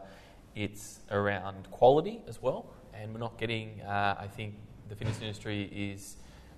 it's 0.56 1.00
around 1.12 1.70
quality 1.70 2.22
as 2.28 2.42
well. 2.42 2.74
And 2.96 3.14
we're 3.14 3.20
not 3.20 3.38
getting, 3.38 3.82
uh, 3.82 4.16
I 4.20 4.26
think 4.28 4.56
the 4.90 4.96
fitness 4.96 5.22
industry 5.22 5.64
is 5.72 6.16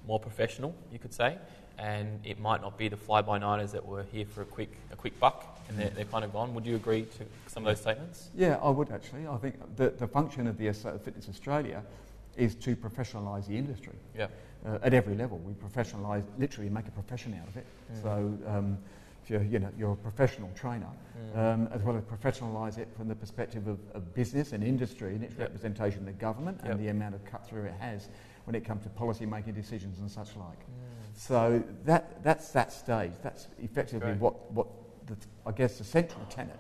more 0.08 0.20
professional, 0.20 0.74
you 0.92 1.00
could 1.00 1.14
say. 1.14 1.38
And 1.82 2.20
it 2.24 2.40
might 2.40 2.62
not 2.62 2.78
be 2.78 2.88
the 2.90 2.96
fly 2.98 3.22
by 3.24 3.40
nighters 3.40 3.72
that 3.72 3.84
were 3.84 4.04
here 4.12 4.26
for 4.26 4.44
a 4.44 4.46
quick, 4.46 4.72
a 4.92 4.96
quick 4.96 5.20
buck 5.20 5.60
and 5.68 5.80
they're, 5.80 5.90
they're 5.90 6.06
kind 6.06 6.24
of 6.24 6.32
gone. 6.32 6.54
Would 6.54 6.66
you 6.66 6.76
agree 6.76 7.02
to 7.18 7.26
some 7.48 7.66
of 7.66 7.72
those 7.72 7.82
statements? 7.82 8.30
Yeah, 8.36 8.60
I 8.62 8.70
would 8.70 8.92
actually. 8.92 9.26
I 9.28 9.38
think 9.38 9.56
the, 9.78 9.90
the 9.90 10.08
function 10.08 10.46
of 10.46 10.58
the 10.60 10.72
Fitness 10.72 11.28
Australia 11.28 11.82
is 12.38 12.54
to 12.56 12.76
professionalise 12.76 13.48
the 13.48 13.58
industry. 13.58 13.96
Yeah. 14.16 14.28
uh, 14.66 14.78
at 14.84 14.94
every 14.94 15.16
level. 15.16 15.40
We 15.40 15.54
professionalise, 15.54 16.24
literally 16.38 16.70
make 16.70 16.88
a 16.88 16.92
profession 16.92 17.36
out 17.42 17.48
of 17.48 17.58
it. 17.58 17.66
Mm. 17.94 18.02
So 18.04 18.50
um, 18.50 18.78
if 19.24 19.30
you're, 19.30 19.44
you 19.44 19.60
know, 19.60 19.70
you're 19.78 19.94
a 19.94 19.96
professional 19.96 20.52
trainer, 20.56 20.88
Mm. 21.36 21.38
um, 21.38 21.70
as 21.74 21.82
well 21.82 21.98
as 21.98 22.04
professionalise 22.04 22.78
it 22.78 22.88
from 22.96 23.08
the 23.08 23.16
perspective 23.16 23.68
of, 23.68 23.78
of 23.94 24.14
business 24.16 24.54
and 24.54 24.64
industry 24.64 25.14
and 25.14 25.24
its 25.24 25.34
Yep. 25.34 25.42
representation 25.50 26.00
in 26.00 26.06
the 26.06 26.12
government 26.14 26.60
Yep. 26.64 26.72
and 26.72 26.80
the 26.80 26.88
amount 26.88 27.16
of 27.16 27.24
cut 27.26 27.46
through 27.46 27.64
it 27.66 27.74
has 27.80 28.08
when 28.46 28.56
it 28.56 28.64
comes 28.66 28.84
to 28.84 28.90
policy 28.90 29.26
making 29.26 29.54
decisions 29.54 30.00
and 30.00 30.10
such 30.10 30.36
like. 30.36 30.60
Mm. 30.60 31.01
So 31.14 31.64
that, 31.86 32.24
that's 32.24 32.50
that 32.50 32.72
stage. 32.72 33.12
That's 33.22 33.48
effectively 33.60 34.00
Great. 34.12 34.20
what, 34.20 34.52
what 34.52 34.68
the, 35.08 35.16
I 35.46 35.52
guess 35.52 35.78
the 35.78 35.84
central 35.84 36.26
tenet 36.30 36.58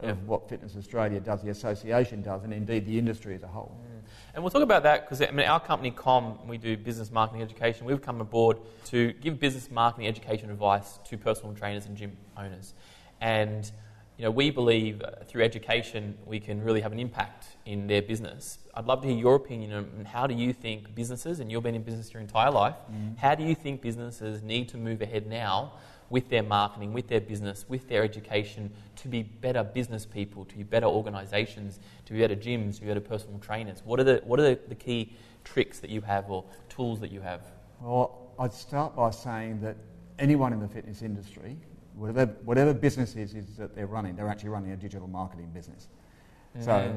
of 0.00 0.08
Yep. 0.08 0.18
what 0.26 0.48
Fitness 0.48 0.76
Australia 0.76 1.20
does, 1.20 1.42
the 1.42 1.50
association 1.50 2.22
does, 2.22 2.42
and 2.42 2.52
indeed 2.52 2.86
the 2.86 2.98
industry 2.98 3.36
as 3.36 3.42
a 3.42 3.46
whole. 3.46 3.78
Mm. 3.80 4.08
And 4.34 4.42
we'll 4.42 4.50
talk 4.50 4.62
about 4.62 4.82
that 4.82 5.02
because 5.02 5.22
I 5.22 5.30
mean, 5.30 5.46
our 5.46 5.60
company, 5.60 5.92
Com, 5.92 6.38
we 6.48 6.58
do 6.58 6.76
business 6.76 7.12
marketing 7.12 7.42
education. 7.42 7.86
We've 7.86 8.02
come 8.02 8.20
aboard 8.20 8.58
to 8.86 9.12
give 9.14 9.38
business 9.38 9.70
marketing 9.70 10.08
education 10.08 10.50
advice 10.50 10.98
to 11.04 11.16
personal 11.16 11.54
trainers 11.54 11.86
and 11.86 11.96
gym 11.96 12.16
owners. 12.36 12.74
And 13.20 13.70
you 14.22 14.28
know, 14.28 14.30
we 14.30 14.50
believe 14.50 15.02
uh, 15.02 15.24
through 15.26 15.42
education 15.42 16.16
we 16.24 16.38
can 16.38 16.62
really 16.62 16.80
have 16.80 16.92
an 16.92 17.00
impact 17.00 17.56
in 17.66 17.88
their 17.88 18.00
business. 18.00 18.58
I'd 18.72 18.86
love 18.86 19.02
to 19.02 19.08
hear 19.08 19.16
your 19.16 19.34
opinion 19.34 19.72
on 19.72 20.04
how 20.04 20.28
do 20.28 20.34
you 20.34 20.52
think 20.52 20.94
businesses, 20.94 21.40
and 21.40 21.50
you've 21.50 21.64
been 21.64 21.74
in 21.74 21.82
business 21.82 22.14
your 22.14 22.22
entire 22.22 22.52
life, 22.52 22.76
how 23.18 23.34
do 23.34 23.42
you 23.42 23.56
think 23.56 23.82
businesses 23.82 24.40
need 24.44 24.68
to 24.68 24.76
move 24.76 25.02
ahead 25.02 25.26
now 25.26 25.72
with 26.08 26.28
their 26.28 26.44
marketing, 26.44 26.92
with 26.92 27.08
their 27.08 27.20
business, 27.20 27.64
with 27.68 27.88
their 27.88 28.04
education 28.04 28.70
to 28.94 29.08
be 29.08 29.24
better 29.24 29.64
business 29.64 30.06
people, 30.06 30.44
to 30.44 30.56
be 30.56 30.62
better 30.62 30.86
organisations, 30.86 31.80
to 32.06 32.12
be 32.12 32.20
better 32.20 32.36
gyms, 32.36 32.76
to 32.76 32.82
be 32.82 32.86
better 32.86 33.00
personal 33.00 33.40
trainers? 33.40 33.82
What 33.84 33.98
are 33.98 34.04
the, 34.04 34.22
what 34.24 34.38
are 34.38 34.44
the, 34.44 34.60
the 34.68 34.76
key 34.76 35.16
tricks 35.42 35.80
that 35.80 35.90
you 35.90 36.00
have 36.02 36.30
or 36.30 36.44
tools 36.68 37.00
that 37.00 37.10
you 37.10 37.22
have? 37.22 37.40
Well, 37.80 38.32
I'd 38.38 38.52
start 38.52 38.94
by 38.94 39.10
saying 39.10 39.62
that 39.62 39.76
anyone 40.20 40.52
in 40.52 40.60
the 40.60 40.68
fitness 40.68 41.02
industry, 41.02 41.56
whatever, 41.94 42.32
whatever 42.44 42.74
business 42.74 43.16
is, 43.16 43.34
is 43.34 43.56
that 43.56 43.74
they're 43.74 43.86
running, 43.86 44.16
they're 44.16 44.28
actually 44.28 44.50
running 44.50 44.72
a 44.72 44.76
digital 44.76 45.08
marketing 45.08 45.50
business. 45.52 45.88
So 46.60 46.94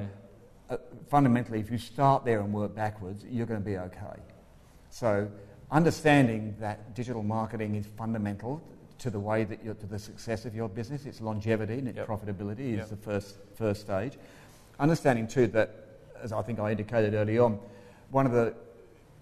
uh, 0.69 0.77
fundamentally, 1.09 1.59
if 1.59 1.71
you 1.71 1.77
start 1.77 2.25
there 2.25 2.41
and 2.41 2.53
work 2.53 2.75
backwards, 2.75 3.23
you're 3.29 3.45
going 3.45 3.59
to 3.61 3.65
be 3.65 3.77
okay. 3.77 4.19
So 4.89 5.29
understanding 5.71 6.55
that 6.59 6.93
digital 6.93 7.23
marketing 7.23 7.75
is 7.75 7.85
fundamental 7.97 8.61
to 8.99 9.09
the 9.09 9.19
way 9.19 9.43
that 9.43 9.63
you're, 9.63 9.73
to 9.75 9.85
the 9.85 9.99
success 9.99 10.45
of 10.45 10.55
your 10.55 10.69
business, 10.69 11.05
its 11.05 11.21
longevity 11.21 11.79
and 11.79 11.87
its 11.87 11.97
Yep. 11.97 12.07
profitability 12.07 12.73
is 12.73 12.77
Yep. 12.79 12.89
the 12.89 12.95
first 12.97 13.37
first 13.55 13.81
stage. 13.81 14.17
Understanding 14.79 15.27
too 15.27 15.47
that, 15.47 15.69
as 16.21 16.31
I 16.31 16.41
think 16.41 16.59
I 16.59 16.71
indicated 16.71 17.13
early 17.13 17.37
on, 17.37 17.59
one 18.11 18.25
of 18.25 18.31
the 18.31 18.53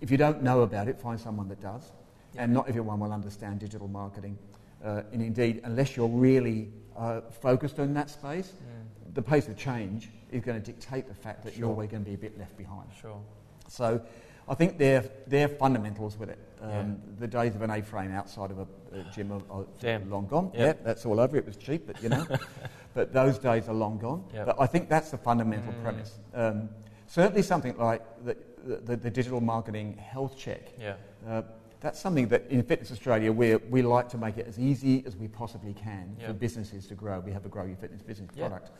if 0.02 0.12
you 0.12 0.18
don't 0.18 0.44
know 0.44 0.62
about 0.62 0.88
it, 0.88 1.00
find 1.00 1.20
someone 1.20 1.48
that 1.48 1.62
does, 1.62 1.92
Yep. 2.34 2.44
and 2.44 2.54
not 2.54 2.68
everyone 2.68 3.00
will 3.00 3.14
understand 3.14 3.60
digital 3.60 3.88
marketing. 3.88 4.38
Uh, 4.84 5.02
and 5.14 5.22
indeed, 5.22 5.62
unless 5.64 5.96
you're 5.96 6.08
really 6.08 6.70
uh, 6.98 7.22
focused 7.42 7.80
on 7.80 7.94
that 7.94 8.10
space, 8.10 8.52
Mm. 8.54 9.14
the 9.16 9.22
pace 9.22 9.48
of 9.48 9.56
change 9.58 10.10
is 10.32 10.42
going 10.44 10.60
to 10.62 10.66
dictate 10.72 11.08
the 11.08 11.14
fact 11.14 11.44
that 11.46 11.56
you're 11.58 11.70
always 11.70 11.90
going 11.90 12.04
to 12.04 12.10
be 12.10 12.16
a 12.16 12.18
bit 12.18 12.38
left 12.38 12.58
behind. 12.58 12.88
Sure. 13.02 13.20
So 13.68 14.02
I 14.48 14.56
think 14.56 14.78
they're, 14.78 15.06
they're 15.28 15.48
fundamentals 15.48 16.18
with 16.18 16.30
it. 16.30 16.40
Um, 16.62 16.70
Yeah. 16.70 16.86
The 17.20 17.28
days 17.28 17.56
of 17.56 17.62
an 17.62 17.70
A-frame 17.70 18.12
outside 18.12 18.52
of 18.52 18.60
a, 18.60 18.68
a 19.00 19.04
gym 19.16 19.32
are, 19.32 19.42
are 19.62 20.00
long 20.10 20.28
gone. 20.28 20.52
Yep. 20.54 20.78
Yeah, 20.78 20.84
that's 20.84 21.06
all 21.06 21.20
over. 21.20 21.38
It 21.38 21.46
was 21.46 21.56
cheap, 21.58 21.88
but 21.88 22.02
you 22.04 22.10
know. 22.10 22.26
but 22.94 23.14
those 23.14 23.38
days 23.40 23.68
are 23.70 23.74
long 23.76 23.98
gone. 24.00 24.24
Yep. 24.34 24.46
But 24.48 24.56
I 24.60 24.66
think 24.68 24.90
that's 24.90 25.12
the 25.12 25.18
fundamental 25.18 25.72
Mm. 25.74 25.84
premise. 25.84 26.20
Um, 26.34 26.70
certainly 27.08 27.42
something 27.44 27.78
like 27.78 28.02
the, 28.26 28.36
the, 28.86 28.96
the 28.98 29.10
digital 29.10 29.40
marketing 29.42 29.98
health 29.98 30.38
check. 30.38 30.72
Yeah. 30.80 30.96
Uh, 31.28 31.44
that's 31.84 32.00
something 32.00 32.30
that 32.30 32.46
in 32.50 32.64
Fitness 32.64 32.92
Australia 32.92 33.32
we 33.32 33.56
we 33.70 33.82
like 33.84 34.10
to 34.10 34.18
make 34.18 34.38
it 34.38 34.48
as 34.48 34.58
easy 34.58 35.04
as 35.06 35.16
we 35.16 35.28
possibly 35.28 35.74
can 35.74 36.16
Yeah. 36.20 36.28
for 36.28 36.34
businesses 36.34 36.88
to 36.88 36.96
grow. 36.96 37.20
We 37.20 37.32
have 37.34 37.46
a 37.46 37.50
Grow 37.50 37.66
Your 37.66 37.76
Fitness 37.76 38.02
business 38.02 38.30
Yeah. 38.34 38.48
product, 38.48 38.72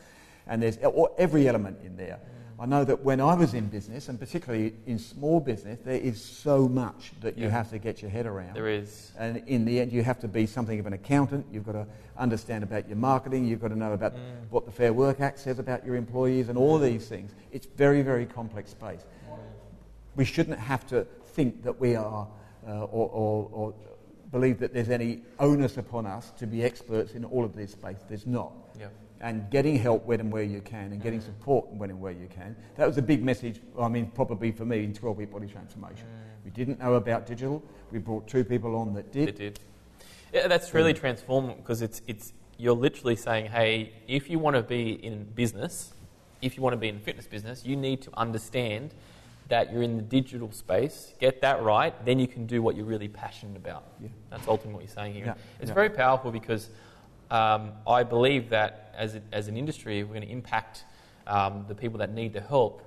and 0.48 0.60
there's 0.62 0.78
every 1.18 1.46
element 1.46 1.78
in 1.84 1.96
there. 1.96 2.18
I 2.58 2.66
know 2.66 2.84
that 2.84 3.02
when 3.04 3.20
I 3.20 3.34
was 3.34 3.52
in 3.52 3.66
business, 3.66 4.08
and 4.08 4.18
particularly 4.18 4.74
in 4.86 4.96
small 4.98 5.40
business, 5.40 5.80
there 5.84 5.98
is 6.00 6.22
so 6.22 6.68
much 6.68 7.12
that 7.20 7.36
you 7.36 7.48
have 7.48 7.68
to 7.70 7.78
get 7.78 8.00
your 8.00 8.12
head 8.12 8.26
around. 8.26 8.54
There 8.54 8.68
is. 8.68 9.10
And 9.18 9.38
in 9.48 9.64
the 9.64 9.80
end, 9.80 9.92
you 9.92 10.04
have 10.04 10.20
to 10.20 10.28
be 10.28 10.46
something 10.46 10.78
of 10.78 10.86
an 10.86 10.92
accountant. 10.92 11.46
You've 11.52 11.66
got 11.66 11.72
to 11.72 11.86
understand 12.16 12.62
about 12.62 12.88
your 12.88 12.96
marketing. 12.96 13.44
You've 13.44 13.60
got 13.60 13.68
to 13.68 13.76
know 13.76 13.92
about 13.92 14.14
Mm. 14.14 14.20
what 14.50 14.66
the 14.66 14.70
Fair 14.70 14.92
Work 14.92 15.20
Act 15.20 15.40
says 15.40 15.58
about 15.58 15.84
your 15.84 15.96
employees 15.96 16.48
and 16.48 16.56
all 16.56 16.78
these 16.78 17.08
things. 17.08 17.32
It's 17.50 17.66
very, 17.66 18.02
very 18.02 18.24
complex 18.24 18.70
space. 18.70 19.04
We 20.14 20.24
shouldn't 20.24 20.60
have 20.60 20.86
to 20.86 21.08
think 21.34 21.64
that 21.64 21.80
we 21.80 21.96
are 21.96 22.28
uh, 22.66 22.84
or, 22.84 23.08
or, 23.10 23.48
or 23.52 23.74
believe 24.30 24.58
that 24.58 24.74
there's 24.74 24.90
any 24.90 25.22
onus 25.38 25.76
upon 25.76 26.06
us 26.06 26.32
to 26.38 26.46
be 26.46 26.64
experts 26.64 27.12
in 27.12 27.24
all 27.24 27.44
of 27.44 27.54
this 27.54 27.72
space. 27.72 27.98
There's 28.08 28.26
not. 28.26 28.52
Yeah. 28.78 28.88
And 29.20 29.48
getting 29.50 29.78
help 29.78 30.04
when 30.06 30.20
and 30.20 30.30
where 30.30 30.42
you 30.42 30.60
can, 30.60 30.92
and 30.92 31.00
getting 31.02 31.20
support 31.20 31.68
when 31.72 31.90
and 31.90 32.00
where 32.00 32.12
you 32.12 32.26
can. 32.28 32.56
That 32.76 32.86
was 32.86 32.98
a 32.98 33.02
big 33.02 33.22
message, 33.22 33.60
I 33.78 33.88
mean, 33.88 34.10
probably 34.14 34.50
for 34.52 34.64
me 34.64 34.84
in 34.84 34.92
12 34.92 35.16
week 35.16 35.32
body 35.32 35.46
transformation. 35.46 36.06
We 36.44 36.50
didn't 36.50 36.80
know 36.80 36.94
about 36.94 37.26
digital. 37.26 37.62
We 37.90 38.00
brought 38.00 38.26
two 38.26 38.44
people 38.44 38.76
on 38.76 38.92
that 38.94 39.12
did. 39.12 39.28
It 39.28 39.36
did. 39.36 39.60
Yeah, 40.32 40.48
that's 40.48 40.74
really 40.74 40.92
transformative 40.92 41.58
because 41.58 41.80
it's, 41.80 42.02
it's, 42.08 42.32
you're 42.58 42.74
literally 42.74 43.16
saying, 43.16 43.46
hey, 43.46 43.92
if 44.08 44.28
you 44.28 44.38
want 44.40 44.56
to 44.56 44.62
be 44.62 44.92
in 45.04 45.24
business, 45.24 45.94
if 46.42 46.56
you 46.56 46.62
want 46.62 46.74
to 46.74 46.78
be 46.78 46.88
in 46.88 46.96
the 46.96 47.00
fitness 47.00 47.26
business, 47.26 47.64
you 47.64 47.76
need 47.76 48.02
to 48.02 48.10
understand 48.14 48.94
that 49.48 49.72
you're 49.72 49.82
in 49.82 49.96
the 49.96 50.02
digital 50.02 50.50
space, 50.52 51.12
get 51.20 51.40
that 51.42 51.62
right, 51.62 51.92
then 52.04 52.18
you 52.18 52.26
can 52.26 52.46
do 52.46 52.62
what 52.62 52.76
you're 52.76 52.86
really 52.86 53.08
passionate 53.08 53.56
about. 53.56 53.84
Yeah. 54.00 54.08
That's 54.30 54.48
ultimately 54.48 54.74
what 54.74 54.84
you're 54.84 54.94
saying 54.94 55.14
here. 55.14 55.26
Yeah, 55.26 55.34
It's 55.60 55.68
yeah. 55.68 55.74
very 55.74 55.90
powerful 55.90 56.30
because 56.30 56.70
um, 57.30 57.72
I 57.86 58.02
believe 58.02 58.48
that 58.50 58.94
as, 58.96 59.16
a, 59.16 59.22
as 59.32 59.48
an 59.48 59.56
industry, 59.56 60.00
if 60.00 60.06
we're 60.06 60.14
going 60.14 60.26
to 60.26 60.32
impact 60.32 60.84
um, 61.26 61.64
the 61.68 61.74
people 61.74 61.98
that 61.98 62.12
need 62.12 62.32
the 62.32 62.40
help, 62.40 62.82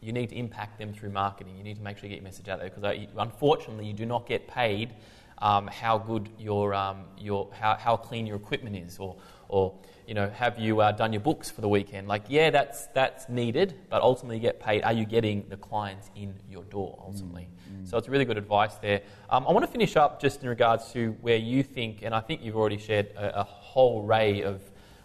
you 0.00 0.12
need 0.12 0.30
to 0.30 0.36
impact 0.36 0.78
them 0.78 0.92
through 0.92 1.10
marketing. 1.10 1.56
You 1.56 1.64
need 1.64 1.76
to 1.76 1.82
make 1.82 1.98
sure 1.98 2.08
you 2.08 2.10
get 2.10 2.22
your 2.22 2.24
message 2.24 2.48
out 2.48 2.58
there 2.58 2.70
because 2.70 3.06
unfortunately, 3.16 3.86
you 3.86 3.92
do 3.92 4.06
not 4.06 4.26
get 4.26 4.48
paid 4.48 4.94
um, 5.40 5.66
how 5.68 5.98
good 5.98 6.28
your, 6.38 6.74
um, 6.74 7.04
your 7.18 7.48
how, 7.52 7.76
how 7.76 7.96
clean 7.96 8.26
your 8.26 8.36
equipment 8.36 8.76
is, 8.76 8.98
or, 8.98 9.16
or 9.48 9.74
you 10.06 10.14
know, 10.14 10.28
have 10.30 10.58
you 10.58 10.80
uh, 10.80 10.92
done 10.92 11.12
your 11.12 11.20
books 11.20 11.50
for 11.50 11.60
the 11.60 11.68
weekend? 11.68 12.08
Like, 12.08 12.24
yeah, 12.28 12.50
that's 12.50 12.86
that's 12.88 13.28
needed, 13.28 13.74
but 13.88 14.02
ultimately, 14.02 14.36
you 14.36 14.42
get 14.42 14.60
paid. 14.60 14.82
Are 14.82 14.92
you 14.92 15.04
getting 15.04 15.48
the 15.48 15.56
clients 15.56 16.10
in 16.16 16.34
your 16.50 16.64
door 16.64 16.98
ultimately? 17.06 17.48
So 17.84 17.96
it's 17.96 18.08
really 18.08 18.24
good 18.24 18.38
advice 18.38 18.74
there. 18.76 19.02
Um, 19.30 19.46
I 19.48 19.52
want 19.52 19.64
to 19.64 19.70
finish 19.70 19.96
up 19.96 20.20
just 20.20 20.42
in 20.42 20.48
regards 20.48 20.92
to 20.92 21.16
where 21.20 21.36
you 21.36 21.62
think, 21.62 22.02
and 22.02 22.14
I 22.14 22.20
think 22.20 22.42
you've 22.42 22.56
already 22.56 22.78
shared 22.78 23.06
a, 23.16 23.40
a 23.40 23.44
whole 23.44 24.04
array 24.04 24.42
of 24.42 24.60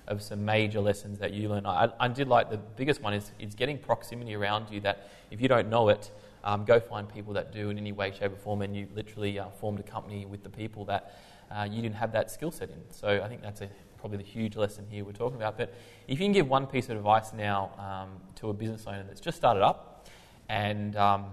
of 0.08 0.22
some 0.22 0.46
major 0.46 0.80
lessons 0.80 1.20
that 1.20 1.34
you 1.34 1.50
learned. 1.50 1.68
I, 1.68 1.90
I 2.00 2.08
did 2.08 2.28
like 2.28 2.50
the 2.50 2.58
biggest 2.58 3.02
one 3.02 3.14
is, 3.14 3.32
is 3.40 3.56
getting 3.56 3.78
proximity 3.78 4.36
around 4.36 4.70
you 4.70 4.80
that 4.82 5.10
if 5.32 5.42
you 5.42 5.48
don't 5.48 5.70
know 5.70 5.90
it, 5.90 6.12
um, 6.46 6.64
go 6.64 6.80
find 6.80 7.10
people 7.10 7.34
that 7.34 7.52
do 7.52 7.70
in 7.70 7.78
any 7.78 7.92
way, 7.92 8.12
shape, 8.12 8.32
or 8.32 8.38
form, 8.38 8.62
and 8.62 8.76
you 8.76 8.88
literally 8.96 9.38
uh, 9.38 9.50
formed 9.50 9.80
a 9.80 9.84
company 9.84 10.26
with 10.26 10.44
the 10.44 10.50
people 10.50 10.86
that 10.86 11.20
uh, 11.52 11.68
you 11.70 11.82
didn't 11.82 11.96
have 11.96 12.12
that 12.14 12.32
skill 12.32 12.52
set 12.52 12.70
in. 12.70 12.82
So 12.92 13.22
I 13.24 13.28
think 13.28 13.42
that's 13.42 13.62
a, 13.62 13.70
probably 13.98 14.20
the 14.20 14.24
huge 14.24 14.56
lesson 14.56 14.86
here 14.90 15.04
we're 15.04 15.12
talking 15.12 15.38
about. 15.38 15.58
But 15.58 15.74
if 16.08 16.20
you 16.20 16.26
can 16.26 16.32
give 16.32 16.48
one 16.48 16.68
piece 16.68 16.90
of 16.90 16.98
advice 16.98 17.34
now 17.34 17.72
um, 17.78 18.22
to 18.36 18.50
a 18.50 18.54
business 18.54 18.86
owner 18.88 19.04
that's 19.04 19.20
just 19.20 19.38
started 19.38 19.64
up 19.64 20.08
and 20.48 20.96
um, 20.96 21.26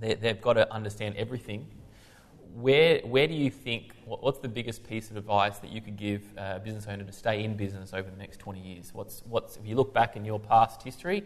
they, 0.00 0.14
they've 0.14 0.40
got 0.40 0.54
to 0.54 0.72
understand 0.72 1.16
everything 1.16 1.66
where, 2.54 3.00
where 3.00 3.26
do 3.26 3.34
you 3.34 3.50
think, 3.50 3.94
what, 4.04 4.22
what's 4.22 4.38
the 4.38 4.48
biggest 4.48 4.86
piece 4.86 5.10
of 5.10 5.16
advice 5.16 5.58
that 5.58 5.70
you 5.70 5.80
could 5.80 5.96
give 5.96 6.22
a 6.36 6.60
business 6.60 6.86
owner 6.86 7.04
to 7.04 7.12
stay 7.12 7.44
in 7.44 7.56
business 7.56 7.94
over 7.94 8.10
the 8.10 8.16
next 8.16 8.38
20 8.40 8.60
years? 8.60 8.90
What's, 8.92 9.22
what's, 9.26 9.56
if 9.56 9.66
you 9.66 9.74
look 9.74 9.94
back 9.94 10.16
in 10.16 10.24
your 10.24 10.38
past 10.38 10.82
history, 10.82 11.24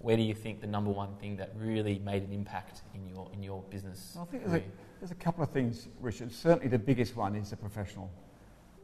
where 0.00 0.16
do 0.16 0.22
you 0.22 0.34
think 0.34 0.60
the 0.60 0.66
number 0.66 0.90
one 0.90 1.14
thing 1.16 1.36
that 1.36 1.52
really 1.56 1.98
made 1.98 2.22
an 2.22 2.32
impact 2.32 2.82
in 2.94 3.06
your, 3.08 3.28
in 3.32 3.42
your 3.42 3.62
business? 3.70 4.16
I 4.20 4.24
think 4.24 4.44
there's 4.44 4.62
a, 4.62 4.64
there's 5.00 5.10
a, 5.10 5.16
couple 5.16 5.42
of 5.42 5.50
things, 5.50 5.88
Richard. 6.00 6.32
Certainly 6.32 6.68
the 6.68 6.78
biggest 6.78 7.16
one 7.16 7.34
is 7.34 7.50
the 7.50 7.56
professional 7.56 8.10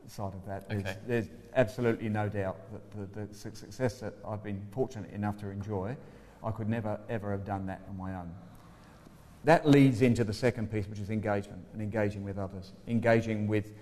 side 0.07 0.35
of 0.35 0.45
that. 0.47 0.69
There's, 0.69 0.97
there's 1.07 1.27
absolutely 1.55 2.09
no 2.09 2.29
doubt 2.29 2.57
that 2.73 3.15
the, 3.15 3.27
the 3.27 3.35
success 3.35 4.01
that 4.01 4.15
I've 4.27 4.43
been 4.43 4.61
fortunate 4.71 5.11
enough 5.13 5.39
to 5.39 5.49
enjoy, 5.49 5.97
I 6.43 6.51
could 6.51 6.69
never, 6.69 6.99
ever 7.09 7.31
have 7.31 7.45
done 7.45 7.67
that 7.67 7.83
on 7.89 7.97
my 7.97 8.15
own 8.15 8.31
that 9.45 9.69
leads 9.69 10.03
into 10.03 10.25
the 10.25 10.33
second 10.33 10.73
piece, 10.73 10.89
which 10.89 10.99
is 10.99 11.11
engagement 11.11 11.63
and 11.73 11.83
engaging 11.83 12.25
with 12.25 12.39
others, 12.39 12.73
engaging 12.89 13.47
with 13.47 13.73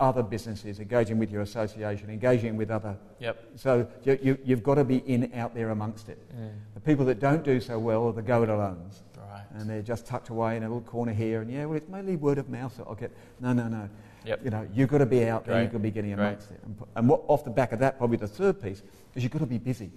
other 0.00 0.22
businesses, 0.22 0.80
engaging 0.80 1.18
with 1.18 1.30
your 1.30 1.42
association, 1.42 2.10
engaging 2.10 2.56
with 2.56 2.70
other. 2.70 2.96
Yep. 3.20 3.44
So 3.56 3.86
you, 4.04 4.18
you, 4.22 4.38
you've 4.44 4.62
got 4.62 4.76
to 4.76 4.84
be 4.84 4.98
in 4.98 5.32
out 5.34 5.54
there 5.54 5.70
amongst 5.70 6.08
it. 6.08 6.18
Mm. 6.36 6.50
The 6.74 6.80
people 6.80 7.04
that 7.06 7.20
don't 7.20 7.44
do 7.44 7.60
so 7.60 7.78
well 7.78 8.06
are 8.06 8.12
the 8.12 8.22
go 8.22 8.42
it 8.42 8.48
alones. 8.48 9.02
Right. 9.16 9.44
And 9.54 9.68
they're 9.68 9.82
just 9.82 10.06
tucked 10.06 10.28
away 10.28 10.56
in 10.56 10.62
a 10.62 10.66
little 10.66 10.82
corner 10.82 11.12
here, 11.12 11.40
and 11.40 11.50
yeah, 11.50 11.64
well, 11.64 11.76
it's 11.76 11.88
mainly 11.88 12.16
word 12.16 12.38
of 12.38 12.48
mouth 12.48 12.76
that 12.76 12.86
I'll 12.86 12.94
get. 12.94 13.10
No, 13.40 13.52
no, 13.52 13.68
no. 13.68 13.88
Yep. 14.24 14.44
You 14.44 14.50
know, 14.50 14.68
you've 14.72 14.88
got 14.88 14.98
to 14.98 15.06
be 15.06 15.24
out 15.26 15.46
there, 15.46 15.62
you've 15.62 15.72
got 15.72 15.78
to 15.78 15.82
be 15.82 15.90
getting 15.90 16.12
amongst 16.12 16.48
Great. 16.48 16.58
it. 16.58 16.64
And, 16.64 16.76
and 16.96 17.08
what, 17.08 17.22
off 17.28 17.44
the 17.44 17.50
back 17.50 17.72
of 17.72 17.78
that, 17.80 17.98
probably 17.98 18.18
the 18.18 18.28
third 18.28 18.62
piece, 18.62 18.82
is 19.14 19.22
you've 19.22 19.32
got 19.32 19.40
to 19.40 19.46
be 19.46 19.58
busy. 19.58 19.90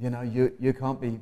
You 0.00 0.10
know, 0.10 0.20
you, 0.20 0.52
you 0.60 0.72
can't 0.72 1.00
be 1.00 1.18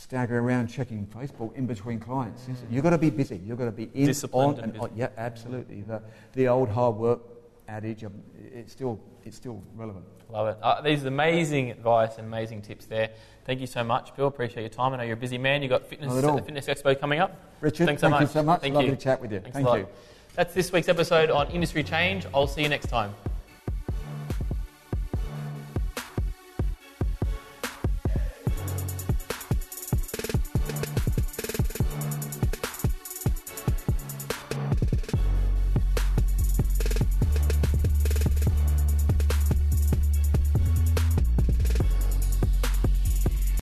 staggering 0.00 0.44
around 0.44 0.68
checking 0.68 1.06
Facebook 1.06 1.54
in 1.56 1.66
between 1.66 2.00
clients. 2.00 2.44
Mm. 2.44 2.56
You've 2.70 2.82
got 2.82 2.90
to 2.90 2.98
be 2.98 3.10
busy. 3.10 3.40
You've 3.44 3.58
got 3.58 3.66
to 3.66 3.72
be 3.72 3.90
in, 3.94 4.06
Disciplined 4.06 4.58
on, 4.58 4.64
and, 4.64 4.72
and 4.72 4.82
on. 4.82 4.90
Yeah, 4.96 5.08
absolutely. 5.16 5.82
The, 5.82 6.02
the 6.32 6.48
old 6.48 6.70
hard 6.70 6.96
work 6.96 7.20
adage, 7.68 8.04
um, 8.04 8.14
it's 8.54 8.72
still, 8.72 8.98
it's 9.24 9.36
still 9.36 9.62
relevant. 9.76 10.04
Love 10.30 10.48
it. 10.48 10.56
Uh, 10.62 10.80
these 10.80 11.04
are 11.04 11.08
amazing 11.08 11.70
advice 11.70 12.16
and 12.16 12.26
amazing 12.26 12.62
tips 12.62 12.86
there. 12.86 13.10
Thank 13.44 13.60
you 13.60 13.66
so 13.66 13.84
much, 13.84 14.14
Bill. 14.16 14.28
Appreciate 14.28 14.62
your 14.62 14.70
time. 14.70 14.94
I 14.94 14.98
know 14.98 15.02
you're 15.02 15.14
a 15.14 15.16
busy 15.16 15.38
man. 15.38 15.62
You've 15.62 15.70
got 15.70 15.86
fitness, 15.86 16.12
the 16.12 16.42
Fitness 16.44 16.66
Expo 16.66 16.98
coming 16.98 17.20
up. 17.20 17.36
Richard, 17.60 17.86
Thanks 17.86 18.00
so 18.00 18.08
thank 18.08 18.20
much. 18.20 18.22
you 18.22 18.32
so 18.32 18.42
much. 18.42 18.60
Thank 18.60 18.74
Lovely 18.74 18.90
you. 18.90 18.96
to 18.96 19.02
chat 19.02 19.20
with 19.20 19.32
you. 19.32 19.40
Thanks 19.40 19.56
thank 19.56 19.68
you. 19.68 19.86
That's 20.34 20.54
this 20.54 20.72
week's 20.72 20.88
episode 20.88 21.30
on 21.30 21.50
Industry 21.50 21.82
Change. 21.82 22.26
I'll 22.32 22.46
see 22.46 22.62
you 22.62 22.68
next 22.68 22.88
time. 22.88 23.12